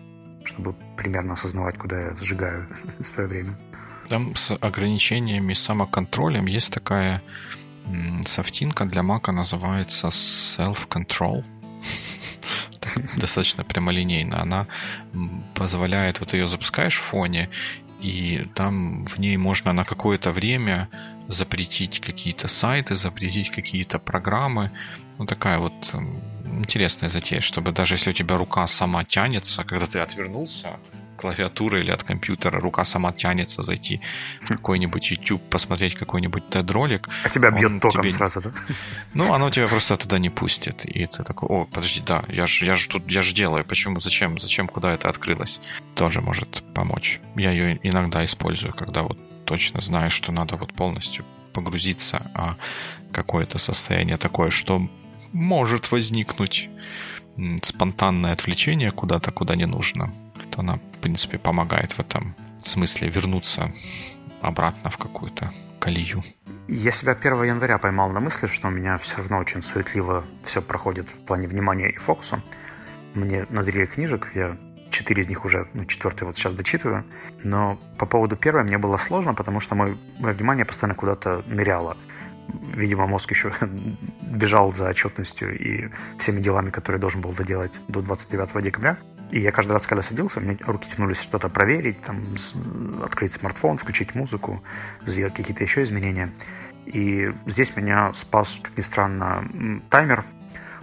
чтобы 0.45 0.75
примерно 0.97 1.33
осознавать, 1.33 1.77
куда 1.77 1.99
я 1.99 2.13
сжигаю 2.15 2.67
свое 3.03 3.27
время. 3.27 3.57
Там 4.09 4.35
с 4.35 4.51
ограничениями 4.59 5.53
самоконтролем 5.53 6.45
есть 6.47 6.73
такая 6.73 7.21
софтинка 8.25 8.85
для 8.85 9.03
Мака, 9.03 9.31
называется 9.31 10.07
Self-Control. 10.07 11.43
Достаточно 13.17 13.63
прямолинейно. 13.63 14.41
Она 14.41 14.67
позволяет, 15.53 16.19
вот 16.19 16.33
ее 16.33 16.47
запускаешь 16.47 16.97
в 16.97 17.03
фоне, 17.03 17.49
и 18.03 18.47
там 18.55 19.05
в 19.05 19.19
ней 19.19 19.37
можно 19.37 19.73
на 19.73 19.83
какое-то 19.83 20.31
время 20.31 20.89
запретить 21.27 21.99
какие-то 21.99 22.47
сайты, 22.47 22.95
запретить 22.95 23.49
какие-то 23.49 23.99
программы. 23.99 24.71
Ну, 25.17 25.25
такая 25.25 25.59
вот 25.59 25.95
интересная 26.45 27.09
затея, 27.09 27.41
чтобы 27.41 27.71
даже 27.71 27.95
если 27.95 28.11
у 28.11 28.13
тебя 28.13 28.37
рука 28.37 28.67
сама 28.67 29.03
тянется, 29.03 29.63
когда 29.63 29.85
ты 29.85 29.99
отвернулся 29.99 30.79
клавиатуры 31.23 31.79
или 31.79 31.91
от 31.91 32.03
компьютера, 32.03 32.59
рука 32.59 32.83
сама 32.83 33.13
тянется 33.13 33.63
зайти 33.63 34.01
в 34.41 34.47
какой-нибудь 34.47 35.11
YouTube, 35.11 35.41
посмотреть 35.49 35.95
какой-нибудь 35.95 36.43
TED-ролик. 36.49 37.07
А 37.23 37.29
тебя 37.29 37.49
бьет 37.49 37.81
током 37.81 38.01
тебе... 38.01 38.11
сразу, 38.11 38.41
да? 38.41 38.51
Ну, 39.13 39.33
оно 39.33 39.49
тебя 39.49 39.67
просто 39.67 39.95
туда 39.95 40.19
не 40.19 40.29
пустит. 40.29 40.85
И 40.85 41.05
ты 41.05 41.23
такой, 41.23 41.47
о, 41.47 41.65
подожди, 41.65 42.01
да, 42.05 42.23
я 42.27 42.45
же 42.45 42.65
я 42.65 42.75
ж 42.75 42.87
тут, 42.87 43.09
я 43.09 43.21
же 43.21 43.33
делаю, 43.33 43.63
почему, 43.63 44.01
зачем, 44.01 44.37
зачем, 44.37 44.67
куда 44.67 44.93
это 44.93 45.07
открылось? 45.07 45.61
Тоже 45.95 46.19
может 46.19 46.61
помочь. 46.73 47.21
Я 47.37 47.51
ее 47.51 47.79
иногда 47.83 48.25
использую, 48.25 48.73
когда 48.73 49.03
вот 49.03 49.17
точно 49.45 49.79
знаю, 49.81 50.11
что 50.11 50.33
надо 50.33 50.57
вот 50.57 50.73
полностью 50.73 51.23
погрузиться, 51.53 52.31
а 52.33 52.57
какое-то 53.13 53.59
состояние 53.59 54.17
такое, 54.17 54.49
что 54.49 54.89
может 55.31 55.91
возникнуть 55.91 56.69
спонтанное 57.61 58.33
отвлечение 58.33 58.91
куда-то, 58.91 59.31
куда 59.31 59.55
не 59.55 59.65
нужно 59.65 60.13
то 60.53 60.61
она, 60.61 60.79
принципе, 61.03 61.37
помогает 61.37 61.91
в 61.91 61.99
этом 61.99 62.33
смысле 62.63 63.09
вернуться 63.09 63.73
обратно 64.41 64.89
в 64.89 64.97
какую-то 64.97 65.51
колею. 65.79 66.23
Я 66.69 66.91
себя 66.93 67.11
1 67.11 67.43
января 67.43 67.77
поймал 67.77 68.09
на 68.11 68.21
мысли, 68.21 68.47
что 68.47 68.69
у 68.69 68.71
меня 68.71 68.97
все 68.97 69.17
равно 69.17 69.39
очень 69.39 69.61
суетливо 69.61 70.23
все 70.43 70.61
проходит 70.61 71.09
в 71.09 71.19
плане 71.25 71.47
внимания 71.47 71.89
и 71.89 71.97
фокуса. 71.97 72.41
Мне 73.15 73.45
надарили 73.49 73.85
книжек, 73.85 74.31
я 74.33 74.57
четыре 74.89 75.23
из 75.23 75.27
них 75.27 75.43
уже, 75.43 75.67
ну, 75.73 75.85
четвертый 75.85 76.23
вот 76.23 76.37
сейчас 76.37 76.53
дочитываю. 76.53 77.03
Но 77.43 77.77
по 77.97 78.05
поводу 78.05 78.37
первой 78.37 78.63
мне 78.63 78.77
было 78.77 78.97
сложно, 78.97 79.33
потому 79.33 79.59
что 79.59 79.75
мое, 79.75 79.97
мое 80.19 80.33
внимание 80.33 80.65
постоянно 80.65 80.95
куда-то 80.95 81.43
ныряло. 81.47 81.97
Видимо, 82.75 83.07
мозг 83.07 83.31
еще 83.31 83.51
бежал 84.21 84.71
за 84.71 84.87
отчетностью 84.87 85.59
и 85.59 85.89
всеми 86.17 86.39
делами, 86.39 86.69
которые 86.69 87.01
должен 87.01 87.19
был 87.19 87.33
доделать 87.33 87.73
до 87.89 88.01
29 88.01 88.63
декабря. 88.63 88.97
И 89.33 89.39
я 89.39 89.51
каждый 89.51 89.71
раз, 89.71 89.87
когда 89.87 90.03
садился, 90.03 90.39
меня 90.39 90.59
руки 90.67 90.87
тянулись 90.95 91.19
что-то 91.19 91.49
проверить, 91.49 91.99
там, 92.03 92.35
открыть 93.03 93.33
смартфон, 93.33 93.79
включить 93.79 94.13
музыку, 94.13 94.61
сделать 95.07 95.33
какие-то 95.33 95.63
еще 95.63 95.81
изменения. 95.81 96.31
И 96.85 97.33
здесь 97.47 97.75
меня 97.75 98.13
спас, 98.13 98.59
как 98.61 98.77
ни 98.77 98.83
странно, 98.83 99.81
таймер. 99.89 100.23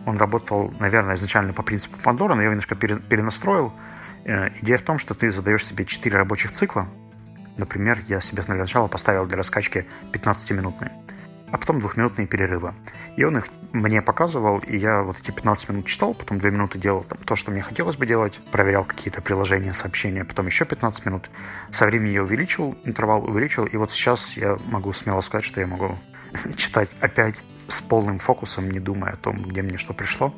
Он 0.04 0.18
работал, 0.18 0.74
наверное, 0.80 1.14
изначально 1.14 1.52
по 1.52 1.62
принципу 1.62 1.96
Пандора, 2.02 2.34
но 2.34 2.40
я 2.40 2.46
его 2.46 2.54
немножко 2.54 2.74
перенастроил. 2.74 3.72
Э, 4.24 4.48
идея 4.62 4.78
в 4.78 4.82
том, 4.82 4.98
что 4.98 5.14
ты 5.14 5.30
задаешь 5.30 5.64
себе 5.64 5.84
4 5.84 6.16
рабочих 6.16 6.50
цикла. 6.50 6.88
Например, 7.56 8.00
я 8.08 8.20
себе 8.20 8.42
для 8.42 8.56
начала 8.56 8.88
поставил 8.88 9.26
для 9.26 9.36
раскачки 9.36 9.86
15-минутные 10.12 10.90
а 11.52 11.58
потом 11.58 11.80
двухминутные 11.80 12.26
перерывы. 12.26 12.74
И 13.16 13.24
он 13.24 13.38
их 13.38 13.46
мне 13.72 14.02
показывал, 14.02 14.58
и 14.58 14.76
я 14.76 15.02
вот 15.02 15.18
эти 15.20 15.30
15 15.30 15.68
минут 15.68 15.86
читал, 15.86 16.14
потом 16.14 16.38
2 16.38 16.50
минуты 16.50 16.78
делал 16.78 17.04
там, 17.04 17.18
то, 17.18 17.36
что 17.36 17.50
мне 17.50 17.62
хотелось 17.62 17.96
бы 17.96 18.06
делать, 18.06 18.40
проверял 18.50 18.84
какие-то 18.84 19.20
приложения, 19.20 19.72
сообщения, 19.72 20.24
потом 20.24 20.46
еще 20.46 20.64
15 20.64 21.06
минут. 21.06 21.30
Со 21.70 21.86
временем 21.86 22.12
я 22.14 22.22
увеличил, 22.22 22.76
интервал 22.84 23.24
увеличил, 23.24 23.64
и 23.66 23.76
вот 23.76 23.92
сейчас 23.92 24.36
я 24.36 24.56
могу 24.66 24.92
смело 24.92 25.20
сказать, 25.20 25.44
что 25.44 25.60
я 25.60 25.66
могу 25.66 25.98
читать 26.56 26.90
опять 27.00 27.42
с 27.68 27.80
полным 27.80 28.18
фокусом, 28.18 28.70
не 28.70 28.80
думая 28.80 29.12
о 29.12 29.16
том, 29.16 29.42
где 29.42 29.62
мне 29.62 29.78
что 29.78 29.94
пришло. 29.94 30.34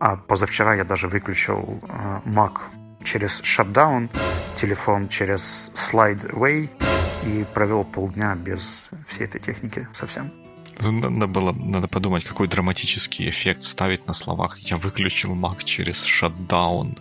А 0.00 0.16
позавчера 0.16 0.74
я 0.74 0.84
даже 0.84 1.06
выключил 1.06 1.80
э, 1.88 2.20
Mac 2.24 2.58
через 3.04 3.40
shutdown, 3.40 4.10
телефон 4.60 5.08
через 5.08 5.70
slide 5.74 6.32
way 6.32 6.68
и 7.24 7.44
провел 7.54 7.84
полдня 7.84 8.34
без 8.34 8.88
всей 9.06 9.24
этой 9.24 9.40
техники 9.40 9.86
совсем. 9.92 10.41
Надо 10.80 11.26
было, 11.26 11.52
надо 11.52 11.88
подумать, 11.88 12.24
какой 12.24 12.48
драматический 12.48 13.28
эффект 13.28 13.62
вставить 13.62 14.06
на 14.06 14.12
словах. 14.12 14.58
Я 14.58 14.76
выключил 14.76 15.34
Mac 15.34 15.64
через 15.64 16.02
шатдаун. 16.02 16.96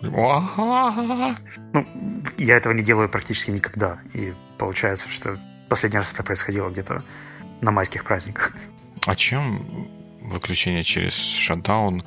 Ну, 0.00 1.86
я 2.38 2.56
этого 2.56 2.72
не 2.72 2.82
делаю 2.82 3.08
практически 3.08 3.50
никогда. 3.50 3.98
И 4.14 4.32
получается, 4.58 5.08
что 5.08 5.38
последний 5.68 5.98
раз 5.98 6.12
это 6.12 6.22
происходило 6.22 6.70
где-то 6.70 7.02
на 7.60 7.70
майских 7.70 8.04
праздниках. 8.04 8.52
А 9.06 9.14
чем 9.14 9.88
выключение 10.20 10.84
через 10.84 11.14
шатдаун 11.14 12.04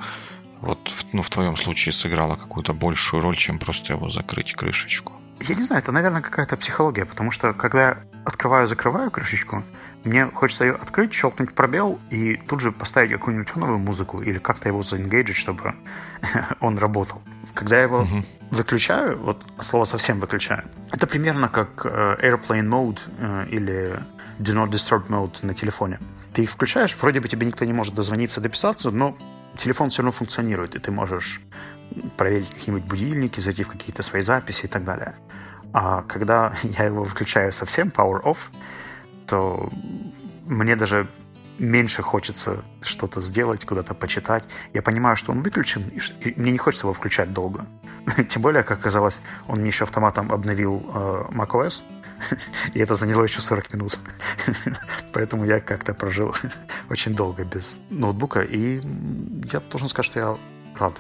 вот 0.62 0.80
ну, 1.14 1.22
в 1.22 1.30
твоем 1.30 1.56
случае 1.56 1.94
сыграло 1.94 2.36
какую-то 2.36 2.74
большую 2.74 3.24
роль, 3.24 3.38
чем 3.38 3.60
просто 3.60 3.94
его 3.94 4.10
закрыть 4.10 4.54
крышечку? 4.54 5.14
Я 5.48 5.56
не 5.56 5.64
знаю, 5.64 5.82
это, 5.82 5.92
наверное, 5.92 6.22
какая-то 6.22 6.58
психология, 6.58 7.06
потому 7.06 7.32
что 7.32 7.54
когда 7.54 7.82
я 7.82 7.98
открываю-закрываю 8.26 9.10
крышечку, 9.10 9.64
мне 10.04 10.28
хочется 10.28 10.66
ее 10.66 10.74
открыть, 10.74 11.14
щелкнуть 11.14 11.54
пробел 11.54 12.00
и 12.10 12.38
тут 12.48 12.62
же 12.62 12.72
поставить 12.72 13.12
какую-нибудь 13.12 13.56
новую 13.56 13.80
музыку 13.80 14.22
или 14.22 14.38
как-то 14.38 14.70
его 14.70 14.82
заингейджить, 14.82 15.36
чтобы 15.36 15.76
он 16.60 16.78
работал. 16.78 17.22
Когда 17.54 17.78
я 17.78 17.84
его 17.84 18.02
uh-huh. 18.04 18.26
выключаю, 18.52 19.18
вот 19.20 19.46
слово 19.62 19.86
совсем 19.86 20.20
выключаю, 20.20 20.64
это 20.92 21.08
примерно 21.08 21.50
как 21.50 21.86
э, 21.86 21.90
Airplane 22.22 22.68
Mode 22.68 23.00
э, 23.18 23.48
или 23.50 24.00
Do 24.40 24.54
Not 24.54 24.70
Disturb 24.70 25.08
Mode 25.08 25.46
на 25.46 25.54
телефоне. 25.54 26.00
Ты 26.34 26.44
их 26.44 26.52
включаешь, 26.52 26.96
вроде 26.96 27.20
бы 27.20 27.28
тебе 27.28 27.46
никто 27.48 27.66
не 27.66 27.74
может 27.74 27.96
дозвониться, 27.96 28.40
дописаться, 28.40 28.92
но 28.92 29.18
телефон 29.58 29.90
все 29.90 30.02
равно 30.02 30.12
функционирует, 30.12 30.76
и 30.76 30.80
ты 30.80 30.92
можешь 30.92 31.42
проверить 32.18 32.50
какие-нибудь 32.50 32.88
будильники, 32.88 33.40
зайти 33.40 33.64
в 33.64 33.68
какие-то 33.68 34.04
свои 34.04 34.22
записи 34.22 34.66
и 34.66 34.68
так 34.68 34.84
далее. 34.84 35.16
А 35.74 36.04
когда 36.04 36.54
я 36.64 36.86
его 36.86 37.04
выключаю 37.04 37.52
совсем, 37.52 37.90
power 37.90 38.22
off, 38.24 38.38
то 39.30 39.70
мне 40.46 40.76
даже 40.76 41.08
меньше 41.60 42.02
хочется 42.02 42.64
что-то 42.82 43.22
сделать, 43.22 43.66
куда-то 43.66 43.94
почитать. 43.94 44.44
Я 44.74 44.82
понимаю, 44.82 45.16
что 45.18 45.32
он 45.32 45.42
выключен, 45.42 45.92
и 46.22 46.34
мне 46.40 46.52
не 46.52 46.58
хочется 46.58 46.86
его 46.86 46.94
включать 46.94 47.34
долго. 47.34 47.66
Тем 48.30 48.42
более, 48.42 48.64
как 48.64 48.80
оказалось, 48.80 49.20
он 49.48 49.60
мне 49.60 49.70
еще 49.70 49.84
автоматом 49.84 50.32
обновил 50.32 50.84
э, 50.94 51.26
macOS, 51.32 51.82
и 52.74 52.80
это 52.80 52.96
заняло 52.96 53.24
еще 53.24 53.42
40 53.42 53.74
минут. 53.74 54.00
Поэтому 55.14 55.46
я 55.46 55.60
как-то 55.60 55.94
прожил 55.94 56.36
очень 56.90 57.14
долго 57.14 57.44
без 57.44 57.78
ноутбука, 57.90 58.42
и 58.42 58.82
я 59.52 59.60
должен 59.60 59.90
сказать, 59.90 60.06
что 60.06 60.20
я 60.20 60.38
рад. 60.78 60.94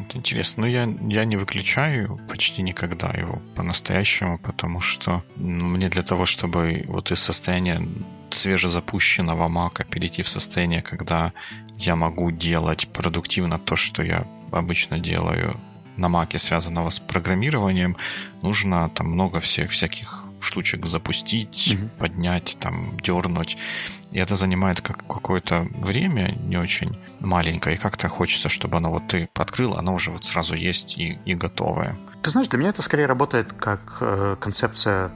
Это 0.00 0.18
интересно. 0.18 0.62
Но 0.62 0.66
я, 0.66 0.88
я 1.08 1.24
не 1.24 1.36
выключаю 1.36 2.18
почти 2.28 2.62
никогда 2.62 3.10
его 3.10 3.40
по-настоящему, 3.54 4.38
потому 4.38 4.80
что 4.80 5.22
ну, 5.36 5.66
мне 5.66 5.88
для 5.88 6.02
того, 6.02 6.26
чтобы 6.26 6.84
вот 6.88 7.10
из 7.10 7.20
состояния 7.20 7.86
свежезапущенного 8.30 9.48
мака 9.48 9.84
перейти 9.84 10.22
в 10.22 10.28
состояние, 10.28 10.82
когда 10.82 11.32
я 11.76 11.96
могу 11.96 12.30
делать 12.30 12.88
продуктивно 12.88 13.58
то, 13.58 13.76
что 13.76 14.02
я 14.02 14.26
обычно 14.50 14.98
делаю 14.98 15.56
на 15.96 16.08
маке, 16.08 16.38
связанного 16.38 16.90
с 16.90 16.98
программированием, 16.98 17.96
нужно 18.42 18.88
там 18.90 19.08
много 19.08 19.40
всех 19.40 19.70
всяких 19.70 20.21
штучек 20.42 20.86
запустить, 20.86 21.76
угу. 21.78 21.88
поднять, 21.98 22.56
там, 22.60 22.98
дернуть. 23.00 23.56
И 24.10 24.18
это 24.18 24.36
занимает 24.36 24.80
как 24.80 25.06
какое-то 25.06 25.68
время 25.72 26.34
не 26.44 26.56
очень 26.56 26.98
маленькое, 27.20 27.76
и 27.76 27.78
как-то 27.78 28.08
хочется, 28.08 28.48
чтобы 28.48 28.76
оно 28.76 28.90
вот 28.90 29.08
ты 29.08 29.28
подкрыл, 29.32 29.74
оно 29.74 29.94
уже 29.94 30.10
вот 30.10 30.24
сразу 30.24 30.54
есть 30.54 30.98
и, 30.98 31.18
и 31.24 31.34
готовое. 31.34 31.96
Ты 32.22 32.30
знаешь, 32.30 32.48
для 32.48 32.58
меня 32.58 32.70
это 32.70 32.82
скорее 32.82 33.06
работает 33.06 33.52
как 33.52 33.98
э, 34.00 34.36
концепция, 34.38 35.10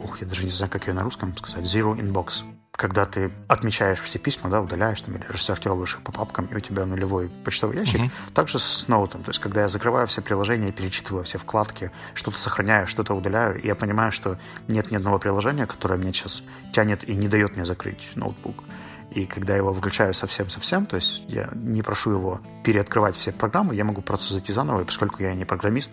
ух, 0.00 0.20
я 0.20 0.26
даже 0.26 0.44
не 0.44 0.50
знаю, 0.50 0.70
как 0.70 0.86
ее 0.86 0.92
на 0.92 1.02
русском 1.02 1.36
сказать, 1.36 1.64
zero 1.64 1.96
inbox 1.96 2.42
когда 2.76 3.06
ты 3.06 3.30
отмечаешь 3.48 4.00
все 4.00 4.18
письма, 4.18 4.50
да, 4.50 4.60
удаляешь 4.60 5.00
там, 5.00 5.16
или 5.16 5.24
рассортировываешь 5.24 5.94
их 5.94 6.02
по 6.02 6.12
папкам, 6.12 6.46
и 6.46 6.54
у 6.54 6.60
тебя 6.60 6.84
нулевой 6.84 7.30
почтовый 7.44 7.78
ящик. 7.78 8.00
Uh-huh. 8.00 8.10
Также 8.34 8.58
с 8.58 8.86
ноутом. 8.86 9.22
То 9.22 9.30
есть, 9.30 9.40
когда 9.40 9.62
я 9.62 9.68
закрываю 9.68 10.06
все 10.06 10.20
приложения, 10.20 10.72
перечитываю 10.72 11.24
все 11.24 11.38
вкладки, 11.38 11.90
что-то 12.14 12.38
сохраняю, 12.38 12.86
что-то 12.86 13.14
удаляю, 13.14 13.60
и 13.60 13.66
я 13.66 13.74
понимаю, 13.74 14.12
что 14.12 14.38
нет 14.68 14.90
ни 14.90 14.96
одного 14.96 15.18
приложения, 15.18 15.66
которое 15.66 15.96
мне 15.96 16.12
сейчас 16.12 16.42
тянет 16.72 17.08
и 17.08 17.14
не 17.14 17.28
дает 17.28 17.56
мне 17.56 17.64
закрыть 17.64 18.10
ноутбук. 18.14 18.62
И 19.10 19.24
когда 19.24 19.54
я 19.54 19.58
его 19.58 19.72
выключаю 19.72 20.12
совсем-совсем, 20.12 20.84
то 20.84 20.96
есть 20.96 21.24
я 21.28 21.48
не 21.54 21.80
прошу 21.80 22.10
его 22.10 22.40
переоткрывать 22.62 23.16
все 23.16 23.32
программы, 23.32 23.74
я 23.74 23.84
могу 23.84 24.02
просто 24.02 24.34
зайти 24.34 24.52
заново, 24.52 24.82
и 24.82 24.84
поскольку 24.84 25.22
я 25.22 25.34
не 25.34 25.46
программист, 25.46 25.92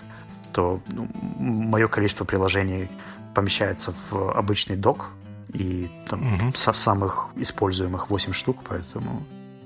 то 0.52 0.82
ну, 0.88 1.08
мое 1.39 1.88
количество 1.88 2.26
приложений 2.26 2.89
помещается 3.34 3.93
в 4.10 4.38
обычный 4.38 4.76
док, 4.76 5.10
и 5.54 5.90
там 6.08 6.22
угу. 6.22 6.54
со 6.54 6.74
самых 6.74 7.30
используемых 7.36 8.10
8 8.10 8.34
штук, 8.34 8.64
поэтому 8.70 9.24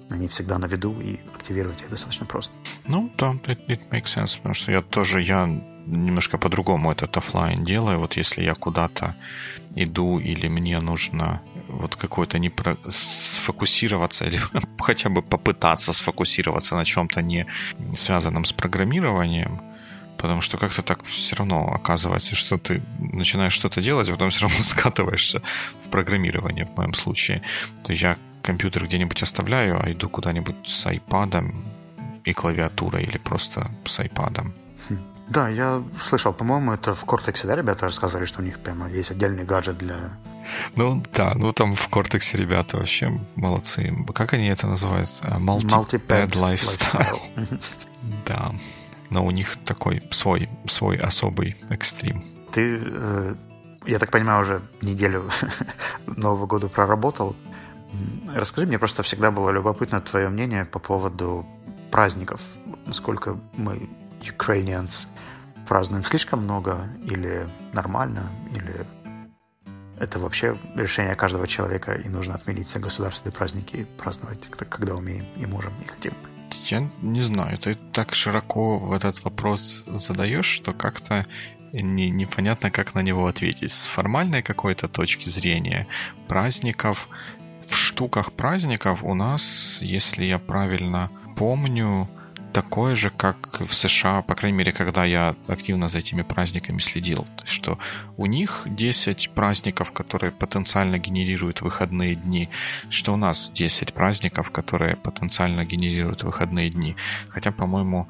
они 0.09 0.27
всегда 0.27 0.57
на 0.57 0.65
виду, 0.65 1.01
и 1.01 1.19
активировать 1.35 1.81
их 1.81 1.89
достаточно 1.89 2.25
просто. 2.25 2.53
Ну, 2.85 3.11
да, 3.17 3.33
it, 3.47 3.67
it 3.67 3.81
makes 3.91 4.05
sense, 4.05 4.37
потому 4.37 4.53
что 4.53 4.71
я 4.71 4.81
тоже, 4.81 5.21
я 5.21 5.47
немножко 5.87 6.37
по-другому 6.37 6.91
этот 6.91 7.17
офлайн 7.17 7.63
делаю. 7.63 7.99
Вот 7.99 8.17
если 8.17 8.43
я 8.43 8.53
куда-то 8.53 9.15
иду 9.75 10.19
или 10.19 10.49
мне 10.49 10.79
нужно 10.79 11.41
вот 11.67 11.95
какой-то 11.95 12.39
не 12.39 12.49
про... 12.49 12.77
сфокусироваться 12.89 14.25
или 14.25 14.39
хотя 14.79 15.09
бы 15.09 15.21
попытаться 15.21 15.93
сфокусироваться 15.93 16.75
на 16.75 16.85
чем-то 16.85 17.21
не 17.21 17.45
связанном 17.95 18.45
с 18.45 18.53
программированием, 18.53 19.61
Потому 20.17 20.41
что 20.41 20.57
как-то 20.57 20.81
так 20.81 21.03
все 21.03 21.35
равно 21.35 21.67
оказывается, 21.67 22.35
что 22.35 22.57
ты 22.57 22.81
начинаешь 22.99 23.53
что-то 23.53 23.81
делать, 23.81 24.09
а 24.09 24.13
потом 24.13 24.29
все 24.29 24.41
равно 24.41 24.57
скатываешься 24.63 25.41
в 25.85 25.89
программирование 25.89 26.65
в 26.65 26.75
моем 26.77 26.93
случае. 26.93 27.41
То 27.83 27.93
я 27.93 28.17
компьютер 28.41 28.85
где-нибудь 28.85 29.21
оставляю, 29.21 29.83
а 29.83 29.91
иду 29.91 30.09
куда-нибудь 30.09 30.55
с 30.65 30.87
iPad 30.87 31.53
и 32.23 32.33
клавиатурой 32.33 33.03
или 33.03 33.17
просто 33.17 33.71
с 33.85 33.99
iPad. 33.99 34.51
Хм. 34.89 34.99
Да, 35.29 35.49
я 35.49 35.83
слышал, 35.99 36.33
по-моему, 36.33 36.71
это 36.71 36.93
в 36.93 37.03
Cortex, 37.03 37.45
да, 37.45 37.55
ребята 37.55 37.85
рассказывали, 37.85 38.25
что 38.25 38.41
у 38.41 38.45
них 38.45 38.59
прямо 38.59 38.89
есть 38.89 39.11
отдельный 39.11 39.43
гаджет 39.43 39.77
для... 39.77 40.17
Ну 40.77 41.03
да, 41.13 41.33
ну 41.35 41.51
там 41.51 41.75
в 41.75 41.89
Cortex 41.89 42.37
ребята 42.37 42.77
вообще 42.77 43.19
молодцы. 43.35 43.93
Как 44.15 44.33
они 44.33 44.47
это 44.47 44.67
называют? 44.67 45.09
Multipad, 45.21 46.07
Multipad 46.07 46.31
lifestyle. 46.31 47.19
lifestyle. 47.35 47.61
да 48.25 48.53
но 49.09 49.25
у 49.25 49.31
них 49.31 49.57
такой 49.63 50.03
свой, 50.11 50.49
свой 50.67 50.97
особый 50.97 51.55
экстрим. 51.69 52.23
Ты, 52.51 52.81
э, 52.83 53.35
я 53.85 53.99
так 53.99 54.11
понимаю, 54.11 54.41
уже 54.41 54.61
неделю 54.81 55.29
Нового 56.05 56.45
года 56.45 56.67
проработал. 56.67 57.35
Расскажи, 58.33 58.67
мне 58.67 58.79
просто 58.79 59.03
всегда 59.03 59.31
было 59.31 59.49
любопытно 59.49 60.01
твое 60.01 60.29
мнение 60.29 60.65
по 60.65 60.79
поводу 60.79 61.45
праздников. 61.91 62.41
Насколько 62.85 63.39
мы, 63.53 63.89
Ukrainians, 64.21 65.07
празднуем 65.67 66.03
слишком 66.03 66.43
много 66.43 66.89
или 67.03 67.47
нормально, 67.73 68.29
или 68.51 68.85
это 69.99 70.19
вообще 70.19 70.57
решение 70.75 71.15
каждого 71.15 71.47
человека, 71.47 71.93
и 71.93 72.07
нужно 72.07 72.35
отменить 72.35 72.67
все 72.67 72.79
государственные 72.79 73.33
праздники 73.33 73.77
и 73.77 73.83
праздновать, 73.83 74.39
когда 74.49 74.95
умеем 74.95 75.25
и 75.35 75.45
можем 75.45 75.73
и 75.83 75.87
хотим. 75.87 76.13
Я 76.69 76.89
не 77.01 77.21
знаю, 77.21 77.57
ты 77.57 77.75
так 77.93 78.13
широко 78.13 78.77
в 78.77 78.91
этот 78.91 79.23
вопрос 79.23 79.83
задаешь, 79.87 80.45
что 80.45 80.73
как-то 80.73 81.25
не, 81.71 82.09
непонятно, 82.09 82.71
как 82.71 82.93
на 82.93 83.01
него 83.01 83.27
ответить. 83.27 83.71
С 83.71 83.87
формальной 83.87 84.41
какой-то 84.41 84.87
точки 84.87 85.29
зрения 85.29 85.87
праздников, 86.27 87.07
в 87.67 87.75
штуках 87.75 88.33
праздников 88.33 89.03
у 89.03 89.13
нас, 89.13 89.79
если 89.81 90.25
я 90.25 90.39
правильно 90.39 91.09
помню, 91.35 92.09
такое 92.61 92.95
же, 92.95 93.11
как 93.11 93.61
в 93.61 93.73
США, 93.73 94.21
по 94.23 94.33
крайней 94.33 94.57
мере, 94.57 94.71
когда 94.71 95.05
я 95.05 95.35
активно 95.47 95.89
за 95.89 95.99
этими 95.99 96.23
праздниками 96.23 96.79
следил. 96.79 97.27
То 97.37 97.43
есть, 97.43 97.53
что 97.53 97.77
у 98.17 98.25
них 98.25 98.63
10 98.65 99.29
праздников, 99.35 99.91
которые 99.91 100.31
потенциально 100.31 100.97
генерируют 100.97 101.61
выходные 101.61 102.15
дни, 102.15 102.49
что 102.89 103.13
у 103.13 103.17
нас 103.17 103.51
10 103.53 103.93
праздников, 103.93 104.49
которые 104.49 104.95
потенциально 104.95 105.65
генерируют 105.65 106.23
выходные 106.23 106.71
дни. 106.71 106.95
Хотя, 107.29 107.51
по-моему, 107.51 108.07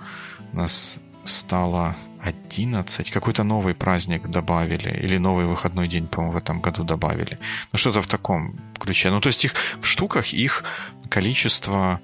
у 0.54 0.56
нас 0.56 1.00
стало 1.26 1.98
11. 2.22 3.12
Какой-то 3.12 3.44
новый 3.44 3.74
праздник 3.74 4.28
добавили. 4.28 4.98
Или 5.04 5.18
новый 5.18 5.46
выходной 5.46 5.90
день, 5.90 6.08
по-моему, 6.08 6.34
в 6.34 6.38
этом 6.38 6.62
году 6.62 6.84
добавили. 6.86 7.38
Ну, 7.74 7.78
что-то 7.80 8.02
в 8.02 8.08
таком 8.08 8.56
ключе. 8.80 9.12
Ну, 9.12 9.20
то 9.20 9.28
есть 9.28 9.44
их 9.46 9.54
в 9.82 9.86
штуках 9.86 10.34
их 10.34 10.64
количество 11.10 12.00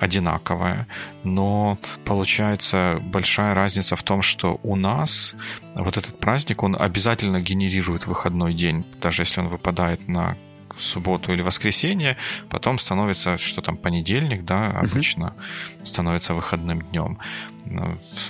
одинаковое, 0.00 0.86
но 1.24 1.78
получается 2.04 2.98
большая 3.02 3.54
разница 3.54 3.96
в 3.96 4.02
том, 4.02 4.22
что 4.22 4.58
у 4.62 4.74
нас 4.76 5.36
вот 5.76 5.96
этот 5.96 6.18
праздник, 6.18 6.62
он 6.62 6.76
обязательно 6.78 7.40
генерирует 7.40 8.06
выходной 8.06 8.54
день, 8.54 8.84
даже 9.00 9.22
если 9.22 9.40
он 9.40 9.48
выпадает 9.48 10.08
на 10.08 10.36
субботу 10.78 11.32
или 11.32 11.42
воскресенье, 11.42 12.16
потом 12.48 12.78
становится, 12.78 13.38
что 13.38 13.62
там, 13.62 13.76
понедельник, 13.76 14.44
да, 14.44 14.70
обычно 14.70 15.34
uh-huh. 15.36 15.84
становится 15.84 16.34
выходным 16.34 16.82
днем. 16.82 17.18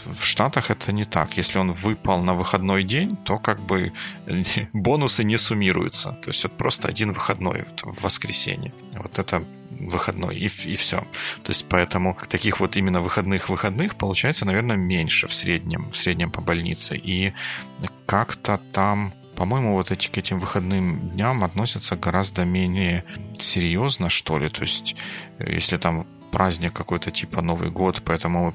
В 0.07 0.25
Штатах 0.25 0.71
это 0.71 0.93
не 0.93 1.05
так. 1.05 1.37
Если 1.39 1.59
он 1.59 1.73
выпал 1.73 2.23
на 2.23 2.35
выходной 2.35 2.83
день, 2.83 3.17
то 3.17 3.39
как 3.39 3.61
бы 3.61 3.93
бонусы 4.73 5.25
не 5.25 5.39
суммируются. 5.39 6.13
То 6.13 6.31
есть 6.31 6.45
это 6.45 6.55
просто 6.55 6.89
один 6.89 7.13
выходной 7.13 7.65
в 7.83 8.03
воскресенье. 8.03 8.73
Вот 8.91 9.19
это 9.19 9.45
выходной, 9.71 10.37
и, 10.37 10.47
и 10.47 10.77
все. 10.77 10.99
То 11.43 11.53
есть 11.53 11.67
поэтому 11.69 12.17
таких 12.29 12.61
вот 12.61 12.77
именно 12.77 13.01
выходных-выходных 13.01 13.97
получается, 13.97 14.45
наверное, 14.45 14.77
меньше 14.77 15.27
в 15.27 15.35
среднем, 15.35 15.91
в 15.91 15.97
среднем 15.97 16.31
по 16.31 16.41
больнице. 16.41 16.97
И 16.97 17.33
как-то 18.07 18.61
там 18.73 19.15
по-моему, 19.41 19.73
вот 19.73 19.91
эти, 19.91 20.09
к 20.09 20.19
этим 20.19 20.39
выходным 20.39 20.99
дням 21.13 21.43
относятся 21.45 21.97
гораздо 21.97 22.45
менее 22.45 23.05
серьезно, 23.39 24.11
что 24.11 24.39
ли. 24.39 24.51
То 24.51 24.65
есть, 24.65 24.97
э, 25.39 25.55
если 25.55 25.79
там 25.79 26.07
праздник 26.31 26.75
какой-то 26.75 27.11
типа 27.11 27.41
Новый 27.41 27.71
год, 27.71 28.03
поэтому 28.05 28.45
мы 28.45 28.53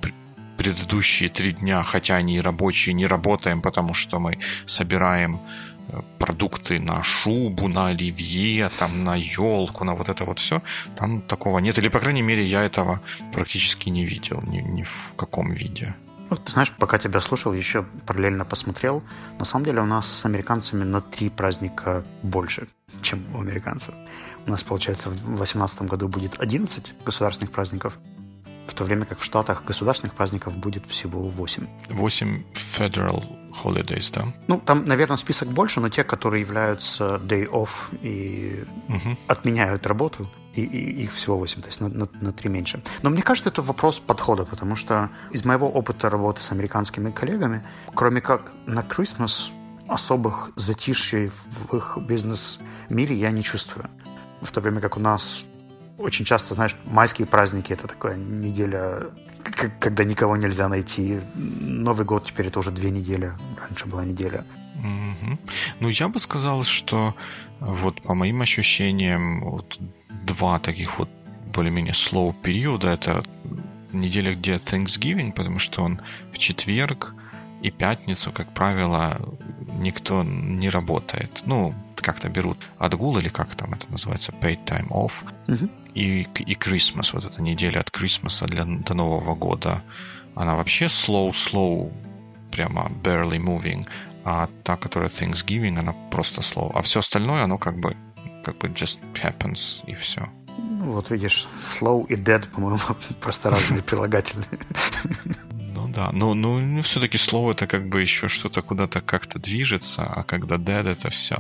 предыдущие 0.58 1.30
три 1.30 1.54
дня, 1.54 1.82
хотя 1.82 2.17
они 2.17 2.36
и 2.36 2.39
рабочие, 2.39 2.93
не 2.93 3.08
работаем, 3.08 3.62
потому 3.62 3.95
что 3.95 4.19
мы 4.19 4.38
собираем 4.67 5.39
э, 5.88 6.02
продукты 6.19 6.80
на 6.80 7.02
шубу, 7.02 7.67
на 7.67 7.88
оливье, 7.88 8.69
там, 8.78 9.04
на 9.04 9.15
елку, 9.15 9.86
на 9.86 9.95
вот 9.95 10.10
это 10.10 10.24
вот 10.24 10.38
все, 10.38 10.62
там 11.00 11.21
такого 11.21 11.58
нет. 11.58 11.80
Или, 11.80 11.89
по 11.89 12.00
крайней 12.00 12.21
мере, 12.21 12.45
я 12.45 12.62
этого 12.62 13.02
практически 13.34 13.89
не 13.89 14.06
видел 14.06 14.43
ни, 14.43 14.62
ни 14.62 14.84
в 14.84 15.13
каком 15.17 15.52
виде. 15.52 15.95
Ну, 16.30 16.38
ты 16.38 16.52
знаешь, 16.52 16.72
пока 16.72 16.98
тебя 16.98 17.22
слушал, 17.22 17.54
еще 17.54 17.84
параллельно 18.06 18.46
посмотрел. 18.46 19.04
На 19.38 19.46
самом 19.46 19.66
деле 19.66 19.82
у 19.82 19.86
нас 19.86 20.08
с 20.08 20.26
американцами 20.26 20.84
на 20.84 21.02
три 21.02 21.30
праздника 21.30 22.04
больше, 22.24 22.68
чем 23.02 23.24
у 23.36 23.42
американцев. 23.42 23.94
У 24.48 24.52
нас, 24.52 24.64
получается, 24.64 25.10
в 25.10 25.16
2018 25.16 25.84
году 25.84 26.08
будет 26.08 26.40
11 26.40 27.06
государственных 27.06 27.52
праздников, 27.52 27.98
в 28.68 28.74
то 28.74 28.84
время 28.84 29.06
как 29.06 29.20
в 29.20 29.24
Штатах 29.24 29.64
государственных 29.64 30.16
праздников 30.16 30.58
будет 30.58 30.86
всего 30.88 31.22
8. 31.22 31.68
8 31.90 32.44
federal 32.54 33.24
holidays, 33.64 34.12
да? 34.14 34.34
Ну, 34.48 34.60
там, 34.60 34.86
наверное, 34.86 35.18
список 35.18 35.50
больше, 35.50 35.80
но 35.80 35.90
те, 35.90 36.04
которые 36.04 36.42
являются 36.42 37.22
day 37.24 37.48
off 37.48 37.70
и 38.02 38.66
угу. 38.88 39.18
отменяют 39.28 39.86
работу, 39.86 40.28
и, 40.56 40.62
и 40.62 41.04
их 41.04 41.13
всего 41.13 41.38
8, 41.38 41.62
то 41.62 41.68
есть 41.68 41.82
на, 41.82 41.89
на, 41.89 42.08
на 42.22 42.32
3 42.32 42.50
меньше. 42.50 42.82
Но 43.02 43.10
мне 43.10 43.22
кажется, 43.22 43.50
это 43.50 43.62
вопрос 43.62 44.00
подхода, 44.00 44.46
потому 44.46 44.76
что 44.76 45.10
из 45.32 45.46
моего 45.46 45.70
опыта 45.70 46.10
работы 46.10 46.41
с 46.41 46.52
американскими 46.52 47.12
коллегами, 47.12 47.63
кроме 47.94 48.22
как 48.22 48.52
на 48.65 48.80
Christmas, 48.80 49.52
особых 49.88 50.52
затишей 50.56 51.30
в 51.30 51.76
их 51.76 51.98
бизнес-мире 52.02 53.15
я 53.15 53.32
не 53.32 53.44
чувствую. 53.44 53.89
В 54.41 54.52
то 54.52 54.62
время 54.62 54.82
как 54.82 54.98
у 54.98 55.00
нас 55.00 55.46
очень 55.98 56.26
часто, 56.26 56.54
знаешь, 56.54 56.76
майские 56.86 57.28
праздники 57.28 57.74
это 57.74 57.88
такая 57.88 58.15
неделя, 58.15 59.12
когда 59.80 60.04
никого 60.04 60.36
нельзя 60.38 60.68
найти. 60.68 61.20
Новый 61.36 62.06
год 62.06 62.26
теперь 62.26 62.48
это 62.48 62.60
уже 62.60 62.72
две 62.72 62.89
недели. 62.91 63.32
Раньше 63.62 63.86
была 63.86 64.04
неделя. 64.04 64.46
Mm-hmm. 64.76 65.38
Ну, 65.80 65.88
я 65.88 66.10
бы 66.10 66.20
сказал, 66.20 66.63
что 66.63 67.15
вот 67.60 68.02
по 68.02 68.13
моим 68.13 68.41
ощущениям, 68.41 69.41
вот 69.44 69.80
два 70.10 70.60
таких 70.60 71.00
вот 71.00 71.10
более-менее 71.54 71.94
slow 71.94 72.34
периода. 72.41 72.89
Это 72.89 73.24
неделя, 73.91 74.34
где 74.34 74.56
Thanksgiving, 74.56 75.32
потому 75.32 75.60
что 75.60 75.84
он 75.84 76.02
в 76.32 76.38
четверг 76.38 77.13
и 77.62 77.72
пятницу, 77.72 78.32
как 78.32 78.54
правило, 78.54 79.18
никто 79.80 80.24
не 80.24 80.70
работает. 80.70 81.44
Ну, 81.46 81.74
как-то 81.96 82.30
берут 82.30 82.58
отгул 82.78 83.18
или 83.18 83.30
как 83.30 83.56
там 83.56 83.74
это 83.74 83.91
называется, 83.91 84.32
paid 84.32 84.63
time 84.65 84.89
off. 84.89 85.13
Mm-hmm. 85.48 85.70
И, 85.96 86.22
и 86.22 86.54
Christmas, 86.54 87.10
вот 87.13 87.26
эта 87.26 87.41
неделя 87.41 87.80
от 87.80 87.89
Christmas 87.89 88.46
для, 88.46 88.65
до 88.65 88.94
Нового 88.94 89.34
года, 89.34 89.82
она 90.36 90.56
вообще 90.56 90.86
slow-slow, 90.86 91.91
прямо 92.52 92.91
barely 93.04 93.39
moving. 93.39 93.88
А 94.24 94.50
та, 94.63 94.76
которая 94.76 95.10
Thanksgiving, 95.10 95.80
она 95.80 95.94
просто 96.12 96.41
slow. 96.41 96.72
А 96.74 96.82
все 96.82 97.00
остальное, 97.00 97.44
оно 97.44 97.58
как 97.58 97.80
бы 97.80 97.96
как 98.45 98.58
бы 98.58 98.67
just 98.67 98.99
happens, 99.13 99.84
и 99.88 99.95
все. 99.95 100.29
Ну, 100.58 100.91
вот 100.91 101.10
видишь, 101.10 101.47
slow 101.79 102.05
и 102.08 102.15
dead, 102.15 102.47
по-моему, 102.49 102.79
просто 103.19 103.49
разные 103.49 103.81
прилагательные. 103.89 104.60
Ну 105.73 105.88
да, 105.88 106.12
но 106.12 106.34
ну, 106.34 106.60
ну, 106.60 106.81
все-таки 106.81 107.17
слово 107.17 107.51
это 107.51 107.67
как 107.67 107.89
бы 107.89 108.01
еще 108.01 108.27
что-то 108.27 108.62
куда-то 108.62 109.01
как-то 109.01 109.39
движется, 109.39 110.03
а 110.03 110.23
когда 110.23 110.55
dead 110.55 110.88
это 110.88 111.10
все 111.10 111.36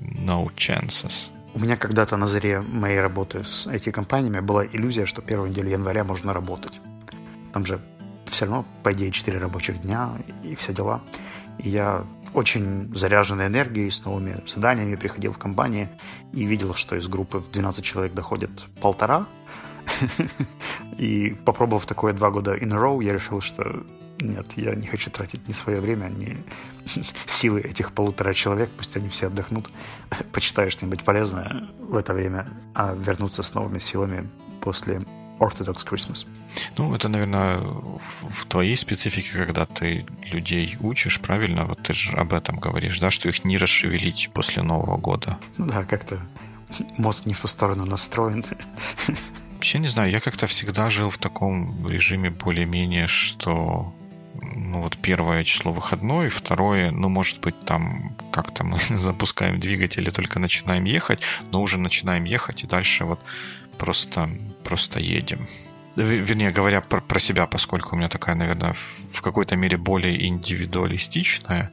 no 0.00 0.48
chances. 0.54 1.30
У 1.54 1.58
меня 1.58 1.76
когда-то 1.76 2.16
на 2.16 2.26
заре 2.26 2.60
моей 2.60 3.00
работы 3.00 3.42
с 3.42 3.66
IT-компаниями 3.66 4.40
была 4.40 4.66
иллюзия, 4.66 5.06
что 5.06 5.22
первую 5.22 5.50
неделю 5.50 5.70
января 5.70 6.04
можно 6.04 6.32
работать. 6.32 6.80
Там 7.52 7.64
же 7.64 7.80
все 8.26 8.44
равно, 8.44 8.64
по 8.82 8.92
идее, 8.92 9.10
4 9.10 9.38
рабочих 9.38 9.80
дня 9.80 10.10
и 10.44 10.54
все 10.54 10.74
дела. 10.74 11.02
И 11.58 11.70
я 11.70 12.04
очень 12.36 12.94
заряженной 12.94 13.46
энергией, 13.46 13.90
с 13.90 14.04
новыми 14.04 14.36
заданиями 14.46 14.94
приходил 14.96 15.32
в 15.32 15.38
компании 15.38 15.88
и 16.34 16.44
видел, 16.44 16.74
что 16.74 16.94
из 16.96 17.08
группы 17.08 17.38
в 17.38 17.50
12 17.50 17.82
человек 17.82 18.12
доходит 18.12 18.50
полтора. 18.80 19.26
И 20.98 21.34
попробовав 21.44 21.86
такое 21.86 22.12
два 22.12 22.30
года 22.30 22.54
in 22.54 22.74
a 22.74 22.76
row, 22.76 23.02
я 23.02 23.14
решил, 23.14 23.40
что 23.40 23.84
нет, 24.20 24.46
я 24.56 24.74
не 24.74 24.86
хочу 24.86 25.10
тратить 25.10 25.48
ни 25.48 25.52
свое 25.52 25.80
время, 25.80 26.08
ни 26.08 26.36
силы 27.26 27.60
этих 27.60 27.92
полутора 27.92 28.34
человек, 28.34 28.70
пусть 28.76 28.96
они 28.96 29.08
все 29.08 29.28
отдохнут, 29.28 29.70
почитаю 30.32 30.70
что-нибудь 30.70 31.04
полезное 31.04 31.68
в 31.80 31.96
это 31.96 32.12
время, 32.12 32.46
а 32.74 32.94
вернуться 32.94 33.42
с 33.42 33.54
новыми 33.54 33.78
силами 33.78 34.28
после 34.60 35.00
Orthodox 35.38 35.86
Christmas. 35.86 36.26
Ну, 36.78 36.94
это, 36.94 37.08
наверное, 37.08 37.58
в 37.58 38.46
твоей 38.48 38.76
специфике, 38.76 39.30
когда 39.32 39.66
ты 39.66 40.06
людей 40.32 40.76
учишь, 40.80 41.20
правильно? 41.20 41.66
Вот 41.66 41.82
ты 41.82 41.92
же 41.92 42.16
об 42.16 42.32
этом 42.32 42.58
говоришь, 42.58 42.98
да, 42.98 43.10
что 43.10 43.28
их 43.28 43.44
не 43.44 43.58
расшевелить 43.58 44.30
после 44.32 44.62
Нового 44.62 44.96
года. 44.96 45.38
Ну 45.58 45.66
да, 45.66 45.84
как-то 45.84 46.20
мозг 46.96 47.26
не 47.26 47.34
в 47.34 47.40
ту 47.40 47.48
сторону 47.48 47.84
настроен. 47.84 48.44
Вообще 49.52 49.78
не 49.78 49.88
знаю, 49.88 50.10
я 50.10 50.20
как-то 50.20 50.46
всегда 50.46 50.90
жил 50.90 51.10
в 51.10 51.18
таком 51.18 51.88
режиме 51.88 52.30
более-менее, 52.30 53.06
что 53.06 53.94
ну 54.54 54.82
вот 54.82 54.98
первое 54.98 55.44
число 55.44 55.72
выходной, 55.72 56.28
второе, 56.28 56.90
ну 56.90 57.08
может 57.08 57.40
быть 57.40 57.58
там 57.64 58.16
как-то 58.32 58.64
мы 58.64 58.78
запускаем 58.90 59.60
двигатель 59.60 60.06
и 60.06 60.10
только 60.10 60.38
начинаем 60.38 60.84
ехать, 60.84 61.20
но 61.50 61.62
уже 61.62 61.78
начинаем 61.78 62.24
ехать 62.24 62.64
и 62.64 62.66
дальше 62.66 63.04
вот 63.04 63.20
просто, 63.78 64.30
просто 64.64 65.00
едем. 65.00 65.46
Вернее, 65.96 66.50
говоря 66.50 66.80
про, 66.82 67.00
про 67.00 67.18
себя, 67.18 67.46
поскольку 67.46 67.94
у 67.94 67.98
меня 67.98 68.08
такая, 68.08 68.36
наверное, 68.36 68.74
в 69.12 69.22
какой-то 69.22 69.56
мере 69.56 69.78
более 69.78 70.26
индивидуалистичная 70.26 71.72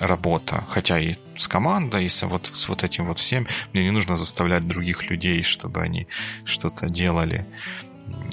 работа, 0.00 0.64
хотя 0.68 0.98
и 0.98 1.14
с 1.36 1.46
командой, 1.46 2.06
и 2.06 2.08
с 2.08 2.22
вот, 2.26 2.46
с 2.46 2.68
вот 2.68 2.84
этим 2.84 3.04
вот 3.04 3.18
всем. 3.18 3.46
Мне 3.72 3.84
не 3.84 3.90
нужно 3.90 4.16
заставлять 4.16 4.66
других 4.66 5.10
людей, 5.10 5.42
чтобы 5.42 5.82
они 5.82 6.06
что-то 6.44 6.88
делали 6.88 7.44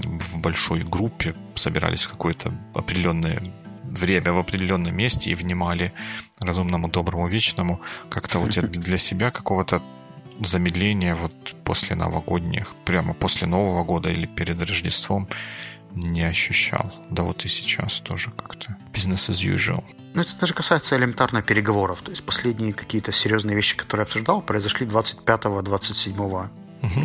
в 0.03 0.37
большой 0.37 0.81
группе, 0.81 1.35
собирались 1.55 2.03
в 2.03 2.11
какое-то 2.11 2.53
определенное 2.73 3.41
время 3.83 4.33
в 4.33 4.37
определенном 4.37 4.95
месте 4.95 5.31
и 5.31 5.35
внимали 5.35 5.93
разумному, 6.39 6.87
доброму, 6.87 7.27
вечному. 7.27 7.81
Как-то 8.09 8.39
вот 8.39 8.55
я 8.55 8.61
для 8.61 8.97
себя 8.97 9.31
какого-то 9.31 9.81
замедления 10.41 11.15
вот 11.15 11.33
после 11.63 11.95
новогодних, 11.95 12.75
прямо 12.85 13.13
после 13.13 13.47
Нового 13.47 13.83
года 13.83 14.09
или 14.09 14.25
перед 14.25 14.61
Рождеством 14.61 15.27
не 15.95 16.23
ощущал. 16.23 16.93
Да 17.09 17.23
вот 17.23 17.45
и 17.45 17.47
сейчас 17.47 18.01
тоже 18.01 18.31
как-то 18.31 18.77
business 18.93 19.29
as 19.29 19.55
usual. 19.55 19.83
Ну, 20.13 20.21
это 20.21 20.37
даже 20.39 20.53
касается 20.53 20.97
элементарно 20.97 21.41
переговоров. 21.41 22.01
То 22.01 22.11
есть 22.11 22.23
последние 22.23 22.73
какие-то 22.73 23.11
серьезные 23.11 23.55
вещи, 23.55 23.75
которые 23.77 24.03
я 24.03 24.05
обсуждал, 24.05 24.41
произошли 24.41 24.85
25-27 24.85 26.49
угу. 26.85 26.99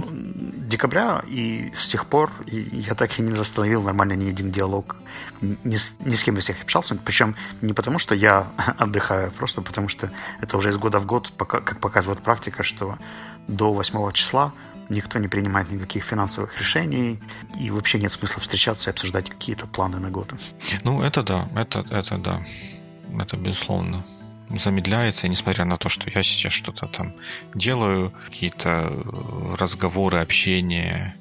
Декабря, 0.71 1.23
и 1.27 1.73
с 1.77 1.89
тех 1.89 2.07
пор 2.07 2.31
я 2.47 2.95
так 2.95 3.19
и 3.19 3.23
не 3.23 3.33
восстановил 3.33 3.83
нормально 3.83 4.15
ни 4.15 4.31
один 4.31 4.51
диалог. 4.51 4.97
Ни, 5.43 5.77
с, 5.77 5.93
ни 6.01 6.15
с 6.15 6.23
кем 6.23 6.39
из 6.39 6.49
них 6.49 6.63
общался. 6.63 6.95
Причем 6.95 7.35
не 7.61 7.75
потому, 7.75 7.99
что 7.99 8.15
я 8.15 8.47
отдыхаю, 8.79 9.29
а 9.29 9.31
просто 9.31 9.61
потому 9.61 9.89
что 9.89 10.11
это 10.41 10.57
уже 10.57 10.71
из 10.71 10.77
года 10.77 10.99
в 10.99 11.07
год, 11.07 11.33
как 11.37 11.81
показывает 11.81 12.21
практика, 12.21 12.63
что 12.63 12.97
до 13.49 13.73
8 13.73 14.13
числа 14.13 14.53
никто 14.89 15.19
не 15.19 15.29
принимает 15.29 15.71
никаких 15.71 16.05
финансовых 16.05 16.59
решений, 16.59 17.21
и 17.59 17.71
вообще 17.71 17.99
нет 17.99 18.13
смысла 18.13 18.41
встречаться 18.41 18.91
и 18.91 18.93
обсуждать 18.93 19.29
какие-то 19.29 19.67
планы 19.67 19.99
на 19.99 20.11
год. 20.11 20.33
Ну, 20.85 21.03
это 21.03 21.23
да, 21.23 21.49
это, 21.55 21.85
это 21.91 22.19
да, 22.19 22.43
это 23.19 23.37
безусловно 23.37 24.05
замедляется, 24.59 25.27
и 25.27 25.31
несмотря 25.31 25.65
на 25.65 25.77
то, 25.77 25.89
что 25.89 26.11
я 26.11 26.23
сейчас 26.23 26.53
что-то 26.53 26.87
там 26.87 27.15
делаю, 27.55 28.13
какие-то 28.27 28.93
разговоры, 29.59 30.19
общение, 30.19 31.15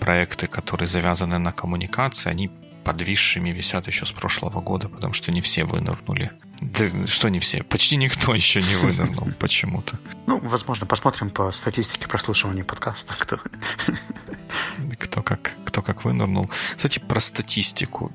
проекты, 0.00 0.46
которые 0.46 0.88
завязаны 0.88 1.38
на 1.38 1.52
коммуникации, 1.52 2.30
они 2.30 2.50
подвисшими 2.84 3.50
висят 3.50 3.88
еще 3.88 4.06
с 4.06 4.12
прошлого 4.12 4.60
года, 4.60 4.88
потому 4.88 5.12
что 5.12 5.32
не 5.32 5.40
все 5.40 5.64
вынырнули. 5.64 6.30
Да, 6.60 7.06
что 7.06 7.28
не 7.28 7.40
все? 7.40 7.62
Почти 7.64 7.96
никто 7.96 8.34
еще 8.34 8.62
не 8.62 8.76
вынырнул 8.76 9.32
почему-то. 9.38 9.98
Ну, 10.26 10.38
возможно, 10.38 10.86
посмотрим 10.86 11.30
по 11.30 11.50
статистике 11.50 12.06
прослушивания 12.06 12.64
подкаста, 12.64 13.14
кто... 13.18 13.40
Кто 14.98 15.22
как, 15.22 15.54
кто 15.64 15.82
как 15.82 16.04
вынырнул. 16.04 16.50
Кстати, 16.76 16.98
про 16.98 17.20
статистику. 17.20 18.12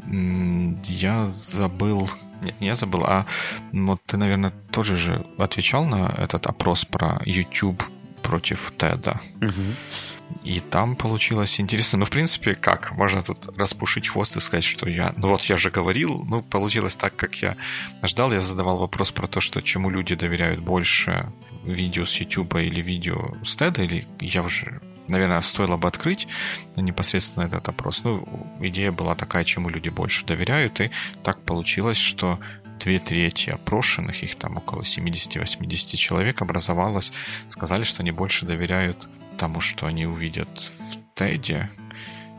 Я 0.83 1.27
забыл... 1.27 2.09
Нет, 2.41 2.59
не 2.59 2.67
я 2.67 2.75
забыл, 2.75 3.03
а 3.05 3.25
вот 3.71 4.01
ты, 4.03 4.17
наверное, 4.17 4.51
тоже 4.71 4.95
же 4.95 5.25
отвечал 5.37 5.85
на 5.85 6.07
этот 6.17 6.47
опрос 6.47 6.85
про 6.85 7.21
YouTube 7.25 7.83
против 8.21 8.73
Теда. 8.77 9.19
Угу. 9.41 10.43
И 10.43 10.59
там 10.59 10.95
получилось 10.95 11.59
интересно. 11.59 11.99
Ну, 11.99 12.05
в 12.05 12.09
принципе, 12.09 12.55
как? 12.55 12.91
Можно 12.91 13.21
тут 13.21 13.57
распушить 13.57 14.07
хвост 14.07 14.37
и 14.37 14.39
сказать, 14.39 14.63
что 14.63 14.89
я... 14.89 15.13
Ну, 15.17 15.27
вот 15.27 15.41
я 15.43 15.57
же 15.57 15.69
говорил. 15.69 16.23
Ну, 16.27 16.41
получилось 16.41 16.95
так, 16.95 17.15
как 17.15 17.35
я 17.35 17.57
ждал. 18.03 18.31
Я 18.31 18.41
задавал 18.41 18.77
вопрос 18.77 19.11
про 19.11 19.27
то, 19.27 19.41
что 19.41 19.61
чему 19.61 19.89
люди 19.89 20.15
доверяют 20.15 20.61
больше 20.61 21.31
видео 21.63 22.05
с 22.05 22.15
YouTube 22.15 22.55
или 22.55 22.81
видео 22.81 23.35
с 23.43 23.57
TED, 23.57 23.83
или 23.83 24.07
я 24.19 24.41
уже 24.41 24.81
наверное, 25.07 25.41
стоило 25.41 25.77
бы 25.77 25.87
открыть 25.87 26.27
непосредственно 26.75 27.43
этот 27.43 27.67
опрос. 27.69 28.03
Ну, 28.03 28.25
идея 28.61 28.91
была 28.91 29.15
такая, 29.15 29.43
чему 29.43 29.69
люди 29.69 29.89
больше 29.89 30.25
доверяют, 30.25 30.79
и 30.81 30.91
так 31.23 31.41
получилось, 31.43 31.97
что 31.97 32.39
две 32.79 32.99
трети 32.99 33.49
опрошенных, 33.49 34.23
их 34.23 34.35
там 34.35 34.57
около 34.57 34.81
70-80 34.81 35.97
человек 35.97 36.41
образовалось, 36.41 37.13
сказали, 37.49 37.83
что 37.83 38.01
они 38.01 38.11
больше 38.11 38.45
доверяют 38.45 39.09
тому, 39.37 39.61
что 39.61 39.85
они 39.85 40.05
увидят 40.05 40.49
в 40.49 41.17
Теде, 41.17 41.69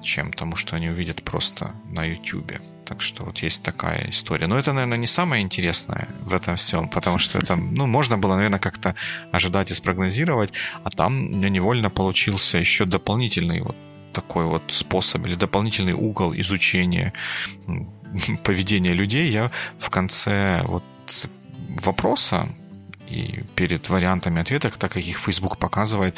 чем 0.02 0.32
тому, 0.32 0.56
что 0.56 0.76
они 0.76 0.88
увидят 0.88 1.22
просто 1.22 1.74
на 1.84 2.04
Ютубе. 2.04 2.60
Так 2.84 3.00
что 3.00 3.24
вот 3.24 3.38
есть 3.38 3.62
такая 3.62 4.10
история. 4.10 4.46
Но 4.46 4.58
это, 4.58 4.72
наверное, 4.72 4.98
не 4.98 5.06
самое 5.06 5.42
интересное 5.42 6.08
в 6.20 6.34
этом 6.34 6.56
всем, 6.56 6.88
потому 6.88 7.18
что 7.18 7.38
это, 7.38 7.56
ну, 7.56 7.86
можно 7.86 8.18
было, 8.18 8.34
наверное, 8.34 8.58
как-то 8.58 8.94
ожидать 9.32 9.70
и 9.70 9.74
спрогнозировать, 9.74 10.52
а 10.84 10.90
там 10.90 11.40
невольно 11.40 11.90
получился 11.90 12.58
еще 12.58 12.84
дополнительный 12.84 13.60
вот 13.60 13.76
такой 14.12 14.44
вот 14.44 14.62
способ 14.68 15.26
или 15.26 15.34
дополнительный 15.34 15.94
угол 15.94 16.34
изучения 16.34 17.12
поведения 18.44 18.94
людей. 18.94 19.30
Я 19.30 19.50
в 19.78 19.90
конце 19.90 20.62
вот 20.64 20.84
вопроса 21.84 22.48
и 23.12 23.44
перед 23.54 23.88
вариантами 23.90 24.40
ответов, 24.40 24.76
так 24.78 24.92
как 24.92 25.02
их 25.02 25.18
Facebook 25.18 25.58
показывает, 25.58 26.16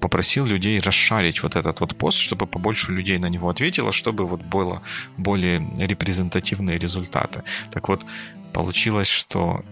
попросил 0.00 0.46
людей 0.46 0.80
расшарить 0.80 1.42
вот 1.42 1.56
этот 1.56 1.80
вот 1.80 1.96
пост, 1.96 2.18
чтобы 2.18 2.46
побольше 2.46 2.92
людей 2.92 3.18
на 3.18 3.28
него 3.28 3.48
ответило, 3.48 3.92
чтобы 3.92 4.24
вот 4.24 4.42
было 4.42 4.82
более 5.18 5.60
репрезентативные 5.76 6.78
результаты. 6.78 7.42
Так 7.70 7.88
вот, 7.88 8.04
получилось, 8.52 9.08
что 9.08 9.64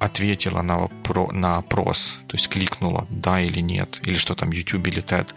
ответила 0.00 0.62
на, 0.62 0.78
вопро- 0.78 1.32
на 1.32 1.58
опрос, 1.58 2.20
то 2.28 2.36
есть 2.36 2.48
кликнула 2.48 3.06
да 3.10 3.40
или 3.40 3.60
нет, 3.60 4.00
или 4.06 4.16
что 4.16 4.34
там, 4.34 4.52
YouTube 4.52 4.88
или 4.88 5.02
TED, 5.02 5.34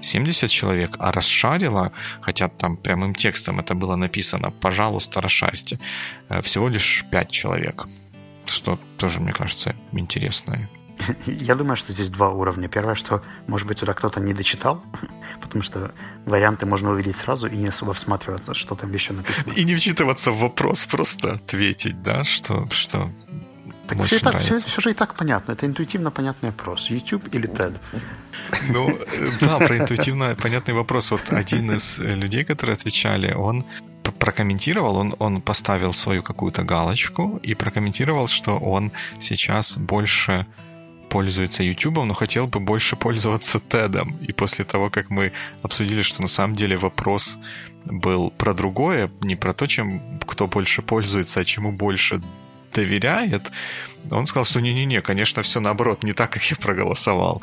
70 0.00 0.50
человек, 0.50 0.96
а 0.98 1.12
расшарила, 1.12 1.92
хотя 2.20 2.48
там 2.48 2.76
прямым 2.76 3.14
текстом 3.14 3.60
это 3.60 3.74
было 3.74 3.96
написано, 3.96 4.50
пожалуйста, 4.50 5.20
расшарьте, 5.20 5.78
э, 6.28 6.40
всего 6.42 6.68
лишь 6.68 7.04
5 7.10 7.30
человек 7.30 7.86
что 8.52 8.78
тоже, 8.98 9.20
мне 9.20 9.32
кажется, 9.32 9.74
интересное. 9.92 10.68
Я 11.26 11.54
думаю, 11.54 11.76
что 11.76 11.92
здесь 11.92 12.10
два 12.10 12.30
уровня. 12.30 12.68
Первое, 12.68 12.94
что, 12.94 13.22
может 13.46 13.66
быть, 13.66 13.78
туда 13.78 13.94
кто-то 13.94 14.20
не 14.20 14.34
дочитал, 14.34 14.82
потому 15.40 15.62
что 15.62 15.92
варианты 16.26 16.66
можно 16.66 16.90
увидеть 16.90 17.16
сразу 17.16 17.48
и 17.48 17.56
не 17.56 17.68
особо 17.68 17.92
всматриваться, 17.92 18.54
что 18.54 18.74
там 18.74 18.92
еще 18.92 19.12
написано. 19.12 19.52
И 19.56 19.64
не 19.64 19.74
вчитываться 19.74 20.32
в 20.32 20.38
вопрос, 20.38 20.86
просто 20.86 21.32
ответить, 21.32 22.02
да, 22.02 22.24
что, 22.24 22.68
что 22.70 23.10
так 23.88 24.06
все, 24.06 24.20
нравится. 24.22 24.58
все, 24.58 24.68
все 24.68 24.80
же 24.80 24.90
и 24.90 24.94
так 24.94 25.14
понятно. 25.14 25.52
Это 25.52 25.66
интуитивно 25.66 26.10
понятный 26.10 26.50
вопрос. 26.50 26.90
YouTube 26.90 27.34
или 27.34 27.48
TED? 27.48 27.78
Ну, 28.68 28.90
э, 28.90 29.30
да, 29.40 29.58
про 29.58 29.76
интуитивно 29.76 30.34
понятный 30.40 30.72
вопрос. 30.72 31.10
Вот 31.10 31.20
один 31.30 31.72
из 31.72 31.98
людей, 31.98 32.44
которые 32.44 32.74
отвечали, 32.74 33.34
он 33.34 33.64
прокомментировал, 34.10 34.96
он, 34.96 35.14
он 35.18 35.40
поставил 35.40 35.92
свою 35.92 36.22
какую-то 36.22 36.62
галочку 36.62 37.40
и 37.42 37.54
прокомментировал, 37.54 38.28
что 38.28 38.58
он 38.58 38.92
сейчас 39.20 39.78
больше 39.78 40.46
пользуется 41.08 41.62
YouTube, 41.62 42.04
но 42.04 42.14
хотел 42.14 42.46
бы 42.46 42.58
больше 42.60 42.96
пользоваться 42.96 43.58
TED. 43.58 44.26
И 44.28 44.32
после 44.32 44.64
того, 44.64 44.90
как 44.90 45.10
мы 45.10 45.32
обсудили, 45.62 46.02
что 46.02 46.22
на 46.22 46.28
самом 46.28 46.56
деле 46.56 46.76
вопрос 46.76 47.38
был 47.84 48.30
про 48.30 48.54
другое, 48.54 49.10
не 49.20 49.36
про 49.36 49.52
то, 49.52 49.66
чем 49.66 50.18
кто 50.26 50.46
больше 50.46 50.82
пользуется, 50.82 51.40
а 51.40 51.44
чему 51.44 51.72
больше 51.72 52.22
доверяет, 52.72 53.52
он 54.10 54.26
сказал, 54.26 54.44
что 54.44 54.60
не-не-не, 54.60 55.02
конечно, 55.02 55.42
все 55.42 55.60
наоборот, 55.60 56.04
не 56.04 56.14
так, 56.14 56.30
как 56.30 56.42
я 56.50 56.56
проголосовал. 56.56 57.42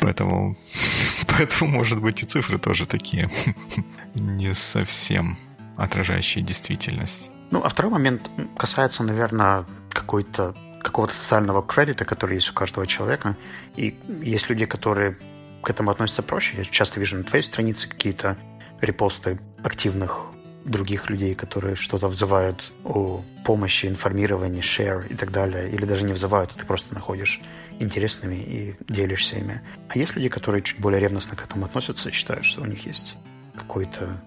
Поэтому, 0.00 0.56
поэтому, 1.26 1.70
может 1.70 2.00
быть, 2.00 2.22
и 2.22 2.26
цифры 2.26 2.58
тоже 2.58 2.86
такие 2.86 3.30
не 4.14 4.54
совсем 4.54 5.38
отражающие 5.76 6.42
действительность. 6.42 7.30
Ну, 7.50 7.62
а 7.62 7.68
второй 7.68 7.92
момент 7.92 8.30
касается, 8.56 9.02
наверное, 9.02 9.64
какой-то 9.90 10.54
какого-то 10.82 11.14
социального 11.14 11.62
кредита, 11.62 12.04
который 12.04 12.36
есть 12.36 12.50
у 12.50 12.54
каждого 12.54 12.86
человека. 12.86 13.36
И 13.74 13.98
есть 14.22 14.48
люди, 14.48 14.66
которые 14.66 15.18
к 15.62 15.68
этому 15.68 15.90
относятся 15.90 16.22
проще. 16.22 16.58
Я 16.58 16.64
часто 16.64 17.00
вижу 17.00 17.16
на 17.16 17.24
твоей 17.24 17.42
странице 17.42 17.88
какие-то 17.88 18.36
репосты 18.80 19.40
активных 19.64 20.26
других 20.64 21.10
людей, 21.10 21.34
которые 21.34 21.74
что-то 21.74 22.08
взывают 22.08 22.72
о 22.84 23.22
помощи, 23.44 23.86
информировании, 23.86 24.62
share 24.62 25.08
и 25.08 25.14
так 25.14 25.32
далее, 25.32 25.70
или 25.70 25.84
даже 25.84 26.04
не 26.04 26.12
взывают, 26.12 26.52
а 26.54 26.58
ты 26.58 26.66
просто 26.66 26.94
находишь 26.94 27.40
интересными 27.78 28.36
и 28.36 28.74
делишься 28.88 29.38
ими. 29.38 29.60
А 29.88 29.98
есть 29.98 30.14
люди, 30.16 30.28
которые 30.28 30.62
чуть 30.62 30.80
более 30.80 31.00
ревностно 31.00 31.36
к 31.36 31.44
этому 31.44 31.66
относятся 31.66 32.08
и 32.10 32.12
считают, 32.12 32.44
что 32.44 32.62
у 32.62 32.66
них 32.66 32.86
есть 32.86 33.16
какой-то 33.54 34.20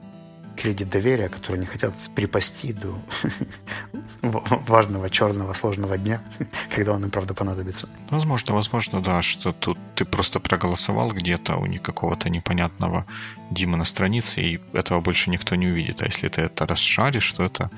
кредит 0.59 0.89
доверия, 0.89 1.29
которые 1.29 1.59
не 1.59 1.65
хотят 1.65 1.93
припасти 2.15 2.73
до 2.73 3.01
важного, 4.67 5.09
черного, 5.09 5.53
сложного 5.53 5.97
дня, 5.97 6.21
когда 6.75 6.93
он 6.93 7.03
им, 7.03 7.11
правда, 7.11 7.33
понадобится. 7.33 7.87
Возможно, 8.09 8.53
возможно, 8.53 9.01
да, 9.01 9.21
что 9.21 9.53
тут 9.53 9.77
ты 9.95 10.05
просто 10.05 10.39
проголосовал 10.39 11.11
где-то 11.11 11.57
у 11.57 11.67
какого-то 11.81 12.29
непонятного 12.29 13.05
Дима 13.51 13.77
на 13.77 13.85
странице, 13.85 14.41
и 14.41 14.59
этого 14.73 15.01
больше 15.01 15.29
никто 15.29 15.55
не 15.55 15.67
увидит. 15.67 16.01
А 16.01 16.05
если 16.05 16.27
ты 16.27 16.41
это 16.41 16.67
расшаришь, 16.67 17.31
то 17.33 17.43
это 17.43 17.71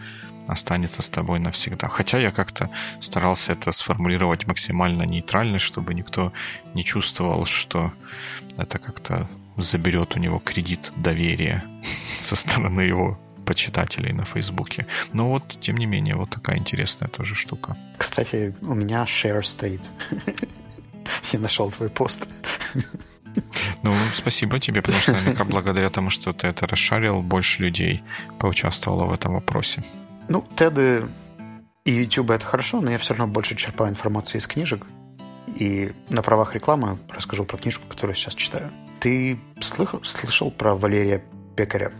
останется 0.48 1.02
с 1.02 1.10
тобой 1.10 1.39
навсегда. 1.39 1.88
Хотя 1.88 2.17
я 2.20 2.32
как-то 2.32 2.70
старался 3.00 3.54
это 3.54 3.72
сформулировать 3.72 4.48
максимально 4.48 5.04
нейтрально, 5.04 5.60
чтобы 5.60 5.94
никто 5.94 6.34
не 6.74 6.84
чувствовал, 6.84 7.46
что 7.46 7.91
это 8.58 8.80
как-то 8.80 9.30
заберет 9.58 10.16
у 10.16 10.20
него 10.20 10.40
кредит 10.40 10.92
доверия 10.96 11.64
со 12.20 12.36
стороны 12.36 12.82
его 12.82 13.20
почитателей 13.46 14.14
на 14.14 14.24
Фейсбуке. 14.24 14.86
Но 15.14 15.30
вот, 15.30 15.58
тем 15.60 15.78
не 15.78 15.86
менее, 15.86 16.16
вот 16.16 16.30
такая 16.30 16.58
интересная 16.58 17.10
тоже 17.10 17.36
штука. 17.36 17.76
Кстати, 17.98 18.56
у 18.62 18.74
меня 18.74 19.04
share 19.04 19.44
стоит. 19.44 19.82
Я 21.32 21.40
нашел 21.40 21.72
твой 21.72 21.90
пост. 21.90 22.28
Ну, 23.84 23.94
спасибо 24.14 24.60
тебе, 24.60 24.82
потому 24.82 25.02
что 25.02 25.14
наверняка 25.14 25.44
благодаря 25.46 25.90
тому, 25.90 26.10
что 26.10 26.34
ты 26.34 26.48
это 26.48 26.68
расшарил, 26.68 27.22
больше 27.22 27.64
людей 27.64 28.04
поучаствовало 28.40 29.06
в 29.06 29.14
этом 29.14 29.34
вопросе. 29.34 29.84
Ну, 30.28 30.46
теды 30.56 31.06
и 31.86 31.92
YouTube 31.92 32.32
это 32.32 32.46
хорошо, 32.46 32.82
но 32.82 32.92
я 32.92 32.98
все 32.98 33.14
равно 33.14 33.34
больше 33.34 33.56
черпаю 33.56 33.90
информации 33.90 34.38
из 34.38 34.48
книжек. 34.48 34.86
И 35.48 35.92
на 36.10 36.22
правах 36.22 36.56
рекламы 36.56 37.00
расскажу 37.10 37.46
про 37.46 37.58
книжку, 37.58 37.88
которую 37.88 38.16
сейчас 38.16 38.36
читаю. 38.36 38.72
Ты 39.02 39.40
слышал, 39.60 40.04
слышал 40.04 40.52
про 40.52 40.76
Валерия 40.76 41.24
Пекаря? 41.56 41.92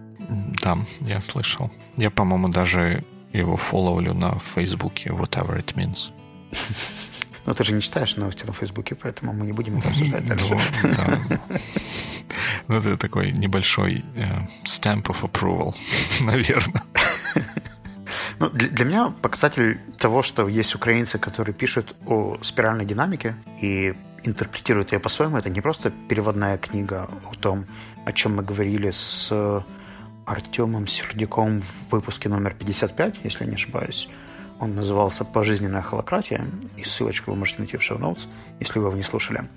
Да, 0.64 0.78
я 1.02 1.20
слышал. 1.20 1.72
Я, 1.98 2.12
по-моему, 2.12 2.50
даже 2.50 3.04
его 3.34 3.58
фолловлю 3.58 4.14
на 4.14 4.38
Фейсбуке, 4.38 5.10
whatever 5.10 5.58
it 5.58 5.74
means. 5.74 6.12
Но 7.46 7.56
ты 7.56 7.64
же 7.64 7.74
не 7.74 7.82
читаешь 7.82 8.16
новости 8.18 8.46
на 8.46 8.54
Фейсбуке, 8.54 8.94
поэтому 8.94 9.34
мы 9.34 9.48
не 9.48 9.52
будем 9.52 9.80
это 9.80 9.90
обсуждать 9.90 10.26
дальше. 10.28 10.58
Ну, 12.68 12.76
это 12.76 12.96
такой 12.96 13.32
небольшой 13.32 14.06
э, 14.16 14.26
stamp 14.64 15.08
of 15.08 15.24
approval, 15.24 15.76
наверное. 16.22 16.84
Ну, 18.40 18.50
для, 18.50 18.70
для 18.70 18.86
меня 18.86 19.14
показатель 19.22 19.82
того, 19.98 20.22
что 20.22 20.48
есть 20.48 20.74
украинцы, 20.76 21.18
которые 21.18 21.54
пишут 21.54 21.96
о 22.06 22.38
спиральной 22.42 22.86
динамике 22.86 23.36
и 23.60 23.96
интерпретируют 24.24 24.92
ее 24.92 25.00
по-своему, 25.00 25.38
это 25.38 25.50
не 25.50 25.62
просто 25.62 25.92
переводная 26.10 26.58
книга 26.58 27.10
о 27.30 27.36
том, 27.36 27.66
о 28.06 28.12
чем 28.12 28.36
мы 28.36 28.44
говорили 28.44 28.92
с 28.92 29.32
Артемом 30.26 30.88
Сердюком 30.88 31.62
в 31.62 31.92
выпуске 31.92 32.30
номер 32.30 32.54
55, 32.54 33.16
если 33.24 33.44
я 33.44 33.50
не 33.50 33.56
ошибаюсь. 33.56 34.08
Он 34.60 34.76
назывался 34.76 35.26
«Пожизненная 35.26 35.82
холократия», 35.82 36.46
и 36.78 36.84
ссылочку 36.84 37.32
вы 37.32 37.38
можете 37.38 37.60
найти 37.60 37.78
в 37.78 37.84
шоу-ноутс, 37.84 38.28
если 38.60 38.78
вы 38.78 38.90
его 38.90 38.96
не 38.96 39.04
слушали. 39.04 39.50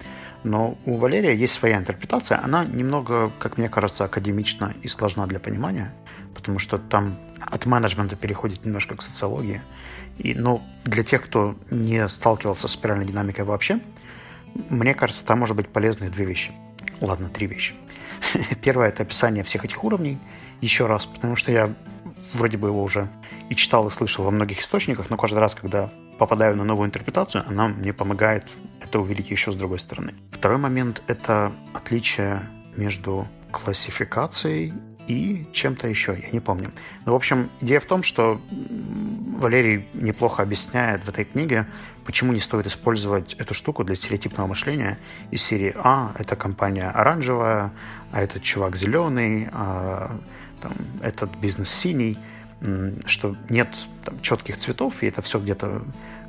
Но 0.45 0.79
у 0.87 0.97
Валерия 0.97 1.37
есть 1.37 1.55
своя 1.55 1.77
интерпретация. 1.77 2.43
Она 2.43 2.65
немного, 2.65 3.31
как 3.39 3.59
мне 3.59 3.69
кажется, 3.69 4.05
академична 4.05 4.75
и 4.83 4.89
сложна 4.89 5.27
для 5.27 5.39
понимания, 5.39 5.93
потому 6.35 6.59
что 6.59 6.79
там 6.79 7.19
от 7.39 7.67
менеджмента 7.67 8.17
переходит 8.17 8.65
немножко 8.65 8.97
к 8.97 9.03
социологии. 9.03 9.61
И, 10.17 10.35
но 10.35 10.63
для 10.85 11.05
тех, 11.05 11.23
кто 11.23 11.55
не 11.71 12.09
сталкивался 12.09 12.69
с 12.69 12.73
спиральной 12.73 13.05
динамикой 13.05 13.45
вообще, 13.45 13.81
мне 14.55 14.95
кажется, 14.95 15.25
там 15.25 15.41
может 15.41 15.57
быть 15.57 15.69
полезны 15.69 16.11
две 16.11 16.25
вещи. 16.25 16.53
Ладно, 17.01 17.29
три 17.29 17.47
вещи. 17.47 17.75
Первое– 18.63 18.89
это 18.91 19.03
описание 19.03 19.45
всех 19.45 19.65
этих 19.65 19.83
уровней 19.85 20.19
еще 20.61 20.87
раз, 20.87 21.07
потому 21.07 21.37
что 21.37 21.53
я 21.53 21.75
вроде 22.33 22.57
бы 22.57 22.69
его 22.69 22.83
уже 22.83 23.09
и 23.51 23.55
читал, 23.55 23.87
и 23.89 23.91
слышал 23.91 24.25
во 24.25 24.31
многих 24.31 24.61
источниках, 24.61 25.11
но 25.11 25.17
каждый 25.17 25.39
раз, 25.39 25.55
когда 25.55 25.91
попадаю 26.19 26.57
на 26.57 26.65
новую 26.65 26.87
интерпретацию, 26.87 27.45
она 27.47 27.69
мне 27.69 27.93
помогает 27.93 28.49
это 28.81 29.01
увидеть 29.01 29.31
еще 29.31 29.53
с 29.53 29.57
другой 29.57 29.79
стороны. 29.79 30.15
Второй 30.31 30.59
момент– 30.59 31.03
это 31.07 31.53
отличие 31.73 32.43
между 32.77 33.27
классификацией 33.51 34.73
и 35.07 35.47
чем-то 35.53 35.89
еще, 35.89 36.19
я 36.21 36.31
не 36.31 36.41
помню. 36.41 36.71
Но, 37.05 37.13
в 37.13 37.17
общем, 37.17 37.51
идея 37.61 37.81
в 37.81 37.85
том, 37.85 38.03
что 38.03 38.41
Валерий 39.39 39.87
неплохо 39.95 40.43
объясняет 40.43 41.05
в 41.05 41.09
этой 41.09 41.25
книге, 41.25 41.67
почему 42.05 42.33
не 42.33 42.41
стоит 42.41 42.67
использовать 42.67 43.35
эту 43.35 43.55
штуку 43.55 43.85
для 43.85 43.95
стереотипного 43.95 44.47
мышления 44.47 44.99
из 45.31 45.43
серии 45.43 45.75
«А, 45.77 46.13
это 46.19 46.37
компания 46.37 46.91
оранжевая, 46.91 47.73
а 48.13 48.23
этот 48.23 48.43
чувак 48.43 48.77
зеленый, 48.77 49.49
а 49.53 50.17
там, 50.61 50.73
этот 51.03 51.37
бизнес 51.37 51.71
синий», 51.71 52.19
что 53.07 53.37
нет 53.51 53.69
там, 54.05 54.21
четких 54.21 54.59
цветов, 54.59 55.03
и 55.03 55.07
это 55.07 55.21
все 55.23 55.39
где-то 55.39 55.83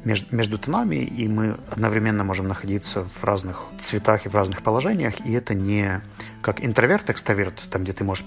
между, 0.04 0.36
между 0.36 0.58
тонами, 0.58 0.96
и 0.96 1.28
мы 1.28 1.58
одновременно 1.70 2.24
можем 2.24 2.48
находиться 2.48 3.04
в 3.04 3.24
разных 3.24 3.66
цветах 3.82 4.26
и 4.26 4.30
в 4.30 4.36
разных 4.36 4.62
положениях, 4.62 5.26
и 5.26 5.34
это 5.34 5.54
не 5.54 6.02
как 6.42 6.64
интроверт-экстраверт, 6.64 7.62
там, 7.70 7.84
где 7.84 7.94
ты 7.94 8.04
можешь 8.04 8.26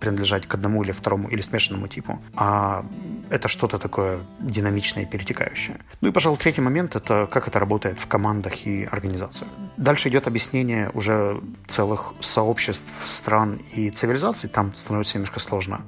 принадлежать 0.00 0.46
к 0.46 0.54
одному 0.54 0.82
или 0.82 0.92
второму 0.92 1.28
или 1.28 1.40
смешанному 1.40 1.88
типу, 1.88 2.20
а 2.34 2.84
это 3.30 3.48
что-то 3.48 3.78
такое 3.78 4.20
динамичное 4.40 5.04
и 5.04 5.06
перетекающее. 5.06 5.76
Ну 6.00 6.08
и, 6.08 6.12
пожалуй, 6.12 6.38
третий 6.38 6.60
момент– 6.60 6.96
это 6.96 7.28
как 7.30 7.48
это 7.48 7.58
работает 7.58 8.00
в 8.00 8.06
командах 8.06 8.66
и 8.66 8.84
организациях. 8.84 9.50
Дальше 9.76 10.08
идет 10.08 10.26
объяснение 10.26 10.90
уже 10.94 11.40
целых 11.68 12.14
сообществ, 12.20 12.86
стран 13.06 13.60
и 13.74 13.90
цивилизаций. 13.90 14.48
Там 14.48 14.74
становится 14.74 15.14
немножко 15.14 15.40
сложно. 15.40 15.82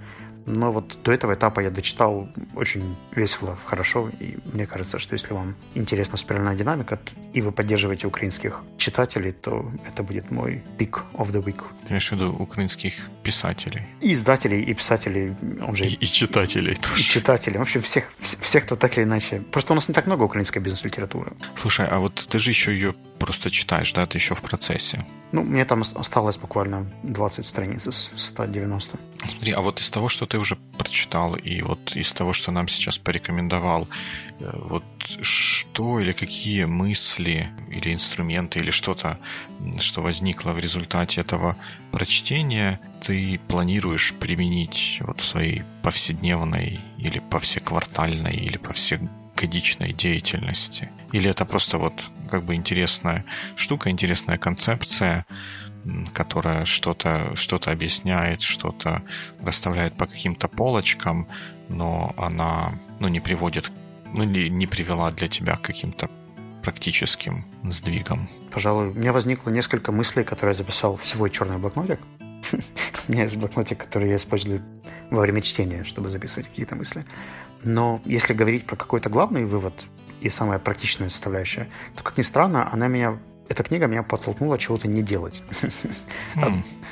Но 0.47 0.73
вот 0.73 0.99
до 1.03 1.13
этого 1.13 1.35
этапа 1.35 1.61
я 1.61 1.71
дочитал 1.71 2.29
очень 2.55 2.97
весело, 3.15 3.57
хорошо, 3.67 4.11
и 4.21 4.39
мне 4.53 4.67
кажется, 4.67 4.99
что 4.99 5.15
если 5.15 5.33
вам 5.33 5.55
интересна 5.75 6.17
спиральная 6.17 6.55
динамика, 6.55 6.99
и 7.33 7.41
вы 7.41 7.53
поддерживаете 7.53 8.07
украинских 8.07 8.63
читателей, 8.79 9.33
то 9.33 9.71
это 9.87 10.03
будет 10.03 10.31
мой 10.31 10.63
pick 10.79 11.03
of 11.15 11.31
the 11.33 11.43
week. 11.43 11.63
Ты 11.85 11.91
имеешь 11.91 12.09
в 12.09 12.13
виду 12.13 12.33
украинских 12.33 12.95
писателей? 13.23 13.83
И 14.01 14.13
издателей, 14.13 14.63
и 14.63 14.75
писателей, 14.75 15.35
он 15.67 15.75
же... 15.75 15.87
И, 15.87 15.95
и 15.95 16.07
читателей 16.07 16.75
тоже. 16.75 17.01
И 17.01 17.05
читателей, 17.05 17.59
в 17.59 17.63
общем, 17.63 17.83
всех, 17.83 18.05
всех, 18.41 18.65
кто 18.65 18.77
так 18.77 18.97
или 18.97 19.05
иначе... 19.05 19.41
Просто 19.53 19.73
у 19.73 19.77
нас 19.77 19.89
не 19.89 19.95
так 19.95 20.07
много 20.07 20.25
украинской 20.25 20.59
бизнес-литературы. 20.59 21.33
Слушай, 21.57 21.87
а 21.87 21.99
вот 21.99 22.15
ты 22.15 22.39
же 22.39 22.51
еще 22.51 22.73
ее 22.73 22.95
просто 23.21 23.51
читаешь, 23.51 23.93
да? 23.93 24.07
Ты 24.07 24.19
еще 24.19 24.35
в 24.35 24.43
процессе. 24.43 25.07
Ну, 25.33 25.45
мне 25.45 25.65
там 25.65 25.83
осталось 25.95 26.39
буквально 26.39 26.91
20 27.05 27.47
страниц 27.47 27.87
из 27.87 28.11
190. 28.17 28.99
Смотри, 29.29 29.53
а 29.53 29.61
вот 29.61 29.81
из 29.81 29.91
того, 29.91 30.09
что 30.09 30.27
ты 30.27 30.39
уже 30.39 30.57
прочитал, 30.79 31.37
и 31.37 31.63
вот 31.63 31.95
из 31.95 32.13
того, 32.13 32.33
что 32.33 32.51
нам 32.51 32.67
сейчас 32.67 32.99
порекомендовал, 32.99 33.87
э, 34.41 34.51
вот 34.69 34.85
что 35.21 36.01
или 36.01 36.13
какие 36.13 36.65
мысли 36.65 37.51
или 37.69 37.93
инструменты 37.93 38.59
или 38.59 38.71
что-то, 38.71 39.19
что 39.79 40.03
возникло 40.03 40.53
в 40.53 40.59
результате 40.59 41.21
этого 41.21 41.57
прочтения, 41.93 42.81
ты 43.07 43.39
планируешь 43.49 44.15
применить 44.15 44.99
вот 45.03 45.21
в 45.21 45.29
своей 45.29 45.63
повседневной 45.83 46.81
или 46.99 47.21
повсеквартальной 47.21 48.35
или 48.35 48.57
повсегодичной 49.41 49.93
деятельности? 49.93 50.89
Или 51.13 51.31
это 51.31 51.45
просто 51.45 51.79
вот 51.79 52.09
как 52.31 52.45
бы 52.45 52.55
интересная 52.55 53.25
штука, 53.57 53.91
интересная 53.91 54.39
концепция, 54.39 55.25
которая 56.13 56.65
что-то 56.65 57.35
что 57.37 57.59
объясняет, 57.67 58.43
что-то 58.43 59.03
расставляет 59.43 59.97
по 59.97 60.07
каким-то 60.07 60.49
полочкам, 60.49 61.27
но 61.69 62.13
она 62.17 62.73
ну, 63.01 63.09
не 63.09 63.21
приводит, 63.21 63.71
ну, 64.15 64.25
не, 64.25 64.49
не 64.49 64.67
привела 64.67 65.11
для 65.11 65.29
тебя 65.29 65.57
к 65.57 65.63
каким-то 65.63 66.11
практическим 66.63 67.45
сдвигам. 67.65 68.29
Пожалуй, 68.53 68.89
у 68.89 68.93
меня 68.93 69.13
возникло 69.13 69.51
несколько 69.51 69.93
мыслей, 69.93 70.25
которые 70.25 70.53
я 70.55 70.59
записал 70.59 70.97
в 70.97 71.07
свой 71.07 71.31
черный 71.31 71.57
блокнотик. 71.57 72.01
У 73.09 73.13
меня 73.13 73.25
есть 73.25 73.37
блокнотик, 73.37 73.79
который 73.79 74.09
я 74.09 74.17
использую 74.17 74.63
во 75.11 75.23
время 75.23 75.43
чтения, 75.43 75.85
чтобы 75.85 76.09
записывать 76.09 76.49
какие-то 76.49 76.77
мысли. 76.77 77.05
Но 77.63 78.01
если 78.05 78.33
говорить 78.33 78.67
про 78.67 78.77
какой-то 78.77 79.11
главный 79.11 79.45
вывод, 79.45 79.75
и 80.21 80.29
самая 80.29 80.59
практичная 80.59 81.09
составляющая, 81.09 81.69
то, 81.97 82.03
как 82.03 82.19
ни 82.19 82.23
странно, 82.23 82.71
она 82.73 82.89
меня 82.89 83.19
эта 83.49 83.65
книга 83.65 83.87
меня 83.87 84.05
подтолкнула 84.05 84.59
чего-то 84.59 84.89
не 84.89 85.03
делать. 85.03 85.43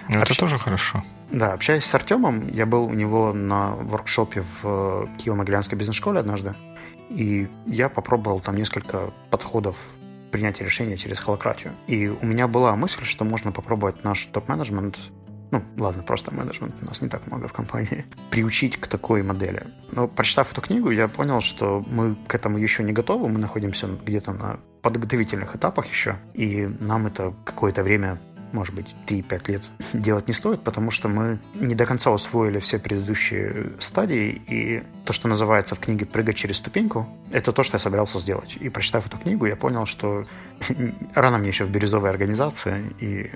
Mm, 0.09 0.23
это 0.23 0.37
тоже 0.37 0.59
хорошо. 0.59 1.05
Да, 1.31 1.53
общаясь 1.53 1.85
с 1.85 1.95
Артемом, 1.95 2.49
я 2.49 2.67
был 2.67 2.85
у 2.85 2.95
него 2.95 3.33
на 3.33 3.73
воркшопе 3.75 4.43
в 4.43 5.09
Киево-Могилянской 5.19 5.77
бизнес-школе 5.77 6.19
однажды, 6.19 6.55
и 7.11 7.47
я 7.67 7.89
попробовал 7.89 8.41
там 8.41 8.57
несколько 8.57 9.11
подходов 9.31 9.77
принятия 10.33 10.65
решения 10.65 10.97
через 10.97 11.21
холократию. 11.21 11.75
И 11.87 12.09
у 12.09 12.27
меня 12.27 12.49
была 12.49 12.75
мысль, 12.75 13.05
что 13.05 13.25
можно 13.25 13.53
попробовать 13.53 14.03
наш 14.03 14.25
топ-менеджмент 14.27 14.99
ну, 15.51 15.63
ладно, 15.77 16.03
просто 16.03 16.35
менеджмент, 16.35 16.75
у 16.83 16.87
нас 16.87 17.01
не 17.01 17.09
так 17.09 17.27
много 17.27 17.49
в 17.49 17.53
компании, 17.53 18.05
приучить 18.31 18.77
к 18.77 18.87
такой 18.87 19.23
модели. 19.23 19.67
Но 19.93 20.09
прочитав 20.09 20.53
эту 20.53 20.61
книгу, 20.61 20.91
я 20.91 21.09
понял, 21.09 21.41
что 21.41 21.85
мы 21.91 22.17
к 22.27 22.35
этому 22.35 22.59
еще 22.59 22.83
не 22.83 22.93
готовы, 22.93 23.29
мы 23.29 23.39
находимся 23.39 23.89
где-то 24.05 24.33
на 24.33 24.61
подготовительных 24.83 25.57
этапах 25.57 25.87
еще, 25.87 26.17
и 26.35 26.69
нам 26.81 27.07
это 27.07 27.35
какое-то 27.45 27.83
время 27.83 28.19
может 28.53 28.75
быть, 28.75 28.87
3-5 29.07 29.51
лет 29.51 29.63
делать 29.93 30.29
не 30.29 30.35
стоит, 30.35 30.63
потому 30.63 30.91
что 30.91 31.09
мы 31.09 31.39
не 31.55 31.75
до 31.75 31.87
конца 31.87 32.11
усвоили 32.11 32.59
все 32.59 32.79
предыдущие 32.79 33.73
стадии, 33.79 34.43
и 34.47 34.83
то, 35.05 35.13
что 35.13 35.29
называется 35.29 35.75
в 35.75 35.81
книге 35.81 36.07
«прыгать 36.07 36.37
через 36.37 36.57
ступеньку», 36.57 37.07
это 37.31 37.53
то, 37.53 37.63
что 37.63 37.77
я 37.77 37.81
собирался 37.81 38.19
сделать. 38.19 38.57
И 38.61 38.69
прочитав 38.69 39.07
эту 39.07 39.19
книгу, 39.19 39.47
я 39.47 39.57
понял, 39.57 39.87
что 39.87 40.25
рано 41.15 41.39
мне 41.39 41.49
еще 41.49 41.65
в 41.65 41.71
бирюзовой 41.71 42.11
организации, 42.11 42.93
и 43.01 43.31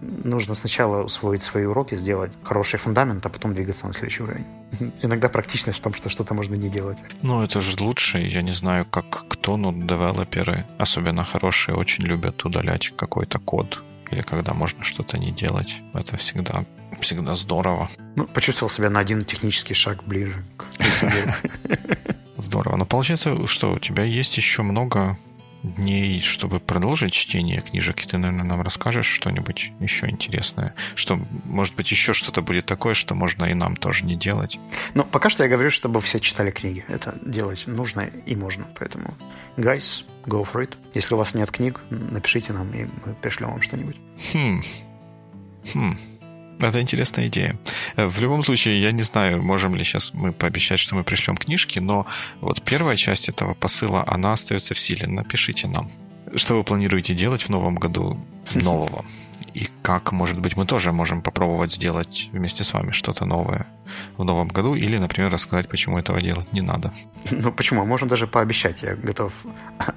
нужно 0.00 0.54
сначала 0.54 1.02
усвоить 1.02 1.42
свои 1.42 1.64
уроки, 1.64 1.96
сделать 1.96 2.32
хороший 2.42 2.78
фундамент, 2.78 3.26
а 3.26 3.28
потом 3.28 3.54
двигаться 3.54 3.86
на 3.86 3.92
следующий 3.92 4.22
уровень. 4.22 4.44
Иногда 5.02 5.28
практичность 5.28 5.78
в 5.78 5.82
том, 5.82 5.94
что 5.94 6.08
что-то 6.08 6.34
можно 6.34 6.54
не 6.54 6.68
делать. 6.68 6.98
Ну, 7.22 7.42
это 7.42 7.60
же 7.60 7.76
лучше. 7.80 8.18
Я 8.18 8.42
не 8.42 8.52
знаю, 8.52 8.86
как 8.86 9.26
кто, 9.28 9.56
но 9.56 9.72
девелоперы, 9.72 10.64
особенно 10.78 11.24
хорошие, 11.24 11.74
очень 11.74 12.04
любят 12.04 12.44
удалять 12.44 12.92
какой-то 12.96 13.38
код. 13.38 13.82
Или 14.10 14.22
когда 14.22 14.54
можно 14.54 14.84
что-то 14.84 15.18
не 15.18 15.32
делать. 15.32 15.76
Это 15.92 16.16
всегда, 16.16 16.64
всегда 17.00 17.34
здорово. 17.34 17.90
Ну, 18.16 18.26
почувствовал 18.26 18.70
себя 18.70 18.90
на 18.90 19.00
один 19.00 19.24
технический 19.24 19.74
шаг 19.74 20.02
ближе 20.04 20.44
к 20.56 20.64
Здорово. 22.38 22.76
Но 22.76 22.86
получается, 22.86 23.46
что 23.48 23.72
у 23.72 23.78
тебя 23.78 24.04
есть 24.04 24.36
еще 24.36 24.62
много 24.62 25.18
дней, 25.62 26.20
чтобы 26.20 26.60
продолжить 26.60 27.12
чтение 27.12 27.60
книжек, 27.60 28.04
и 28.04 28.06
ты, 28.06 28.18
наверное, 28.18 28.44
нам 28.44 28.62
расскажешь 28.62 29.06
что-нибудь 29.06 29.72
еще 29.80 30.08
интересное, 30.08 30.74
что, 30.94 31.18
может 31.44 31.74
быть, 31.74 31.90
еще 31.90 32.12
что-то 32.12 32.42
будет 32.42 32.66
такое, 32.66 32.94
что 32.94 33.14
можно 33.14 33.44
и 33.44 33.54
нам 33.54 33.76
тоже 33.76 34.04
не 34.04 34.14
делать. 34.14 34.58
Ну, 34.94 35.04
пока 35.04 35.30
что 35.30 35.44
я 35.44 35.50
говорю, 35.50 35.70
чтобы 35.70 36.00
все 36.00 36.20
читали 36.20 36.50
книги. 36.50 36.84
Это 36.88 37.16
делать 37.24 37.66
нужно 37.66 38.10
и 38.26 38.36
можно. 38.36 38.66
Поэтому, 38.78 39.14
guys, 39.56 40.04
go 40.26 40.46
for 40.50 40.62
it. 40.64 40.76
Если 40.94 41.14
у 41.14 41.18
вас 41.18 41.34
нет 41.34 41.50
книг, 41.50 41.80
напишите 41.90 42.52
нам, 42.52 42.72
и 42.72 42.86
мы 43.04 43.14
пришлем 43.14 43.50
вам 43.50 43.62
что-нибудь. 43.62 43.96
Хм. 44.32 44.62
Хм. 45.72 45.98
Это 46.58 46.80
интересная 46.80 47.26
идея. 47.28 47.56
Э, 47.96 48.06
в 48.06 48.20
любом 48.20 48.42
случае, 48.42 48.80
я 48.82 48.92
не 48.92 49.02
знаю, 49.02 49.42
можем 49.42 49.74
ли 49.74 49.84
сейчас 49.84 50.12
мы 50.14 50.32
пообещать, 50.32 50.80
что 50.80 50.94
мы 50.94 51.04
пришлем 51.04 51.36
книжки, 51.36 51.78
но 51.78 52.06
вот 52.40 52.62
первая 52.62 52.96
часть 52.96 53.28
этого 53.28 53.54
посыла, 53.54 54.04
она 54.06 54.32
остается 54.32 54.74
в 54.74 54.78
силе. 54.78 55.06
Напишите 55.06 55.68
нам, 55.68 55.90
что 56.36 56.56
вы 56.56 56.64
планируете 56.64 57.14
делать 57.14 57.42
в 57.42 57.48
новом 57.48 57.76
году 57.76 58.18
нового. 58.54 59.04
И 59.58 59.68
как, 59.82 60.12
может 60.12 60.38
быть, 60.38 60.56
мы 60.56 60.66
тоже 60.66 60.92
можем 60.92 61.20
попробовать 61.20 61.72
сделать 61.72 62.30
вместе 62.32 62.62
с 62.62 62.72
вами 62.72 62.92
что-то 62.92 63.24
новое 63.24 63.66
в 64.16 64.24
новом 64.24 64.48
году, 64.48 64.76
или, 64.76 64.98
например, 64.98 65.32
рассказать, 65.32 65.68
почему 65.68 65.98
этого 65.98 66.20
делать 66.20 66.52
не 66.52 66.60
надо. 66.60 66.92
Ну, 67.30 67.50
почему? 67.52 67.84
Можно 67.84 68.08
даже 68.08 68.26
пообещать. 68.26 68.82
Я 68.82 68.94
готов 68.94 69.32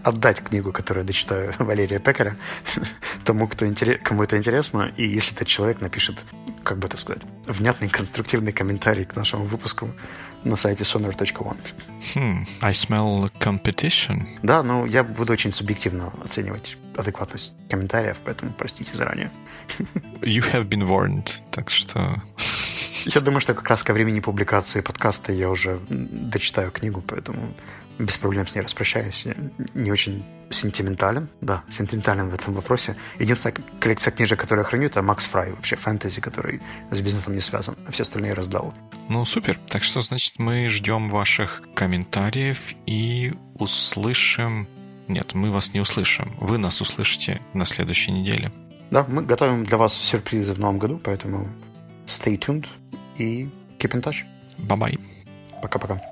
отдать 0.04 0.42
книгу, 0.42 0.72
которую 0.72 1.06
дочитаю 1.06 1.54
Валерия 1.60 2.00
Пекаря, 2.00 2.36
тому, 3.24 3.48
кто 3.48 3.68
интерес... 3.68 4.00
кому 4.04 4.24
это 4.24 4.38
интересно, 4.38 4.92
и 4.98 5.06
если 5.06 5.36
этот 5.36 5.48
человек 5.48 5.82
напишет, 5.82 6.26
как 6.64 6.80
бы 6.80 6.88
это 6.88 6.98
сказать, 6.98 7.22
внятный, 7.46 7.90
конструктивный 7.90 8.54
комментарий 8.54 9.06
к 9.06 9.16
нашему 9.16 9.46
выпуску, 9.46 9.90
на 10.44 10.58
сайте 10.58 10.84
sonar.one. 10.84 11.58
Hmm, 12.16 12.48
I 12.62 12.72
smell 12.72 13.32
competition. 13.40 14.26
Да, 14.42 14.64
ну 14.64 14.86
я 14.86 15.04
буду 15.04 15.34
очень 15.34 15.52
субъективно 15.52 16.12
оценивать 16.26 16.78
адекватность 16.96 17.56
комментариев, 17.70 18.20
поэтому 18.24 18.54
простите 18.58 18.96
заранее. 18.96 19.32
You 20.22 20.44
have 20.52 20.68
been 20.68 20.88
warned, 20.88 21.32
так 21.52 21.70
что... 21.70 22.22
Я 23.06 23.22
думаю, 23.22 23.42
что 23.42 23.54
как 23.54 23.68
раз 23.68 23.84
ко 23.84 23.94
времени 23.94 24.20
публикации 24.20 24.82
подкаста 24.82 25.34
я 25.34 25.50
уже 25.50 25.80
дочитаю 25.90 26.72
книгу, 26.72 27.02
поэтому 27.02 27.54
без 27.98 28.18
проблем 28.18 28.48
с 28.48 28.56
ней 28.56 28.62
распрощаюсь. 28.62 29.24
Я 29.26 29.36
не 29.74 29.92
очень 29.92 30.24
сентиментален, 30.50 31.30
да, 31.40 31.64
сентиментален 31.70 32.30
в 32.30 32.34
этом 32.34 32.54
вопросе. 32.54 32.96
Единственная 33.20 33.56
коллекция 33.80 34.12
книжек, 34.12 34.40
которую 34.40 34.64
я 34.66 34.70
храню, 34.70 34.86
это 34.86 35.02
Макс 35.02 35.26
Фрай, 35.26 35.52
вообще 35.52 35.76
фэнтези, 35.76 36.20
который 36.20 36.62
с 36.92 37.02
бизнесом 37.02 37.34
не 37.34 37.42
связан, 37.42 37.76
а 37.88 37.92
все 37.92 38.04
остальные 38.04 38.34
раздал. 38.34 38.74
Ну, 39.08 39.26
супер. 39.26 39.60
Так 39.68 39.84
что, 39.84 40.02
значит, 40.02 40.40
мы 40.40 40.68
ждем 40.70 41.10
ваших 41.10 41.62
комментариев 41.74 42.60
и 42.86 43.34
услышим... 43.56 44.68
Нет, 45.12 45.34
мы 45.34 45.52
вас 45.52 45.74
не 45.74 45.82
услышим. 45.82 46.32
Вы 46.40 46.58
нас 46.58 46.80
услышите 46.80 47.42
на 47.54 47.66
следующей 47.66 48.14
неделе. 48.14 48.50
Да, 48.92 49.06
мы 49.10 49.24
готовим 49.24 49.66
для 49.66 49.78
вас 49.78 49.94
сюрпризы 49.94 50.54
в 50.54 50.60
новом 50.60 50.80
году, 50.80 51.02
поэтому 51.04 51.48
stay 52.08 52.40
tuned 52.40 52.66
и 53.18 53.50
keep 53.78 53.92
in 53.92 54.02
touch. 54.02 54.24
Bye-bye. 54.58 55.00
Пока-пока. 55.62 56.11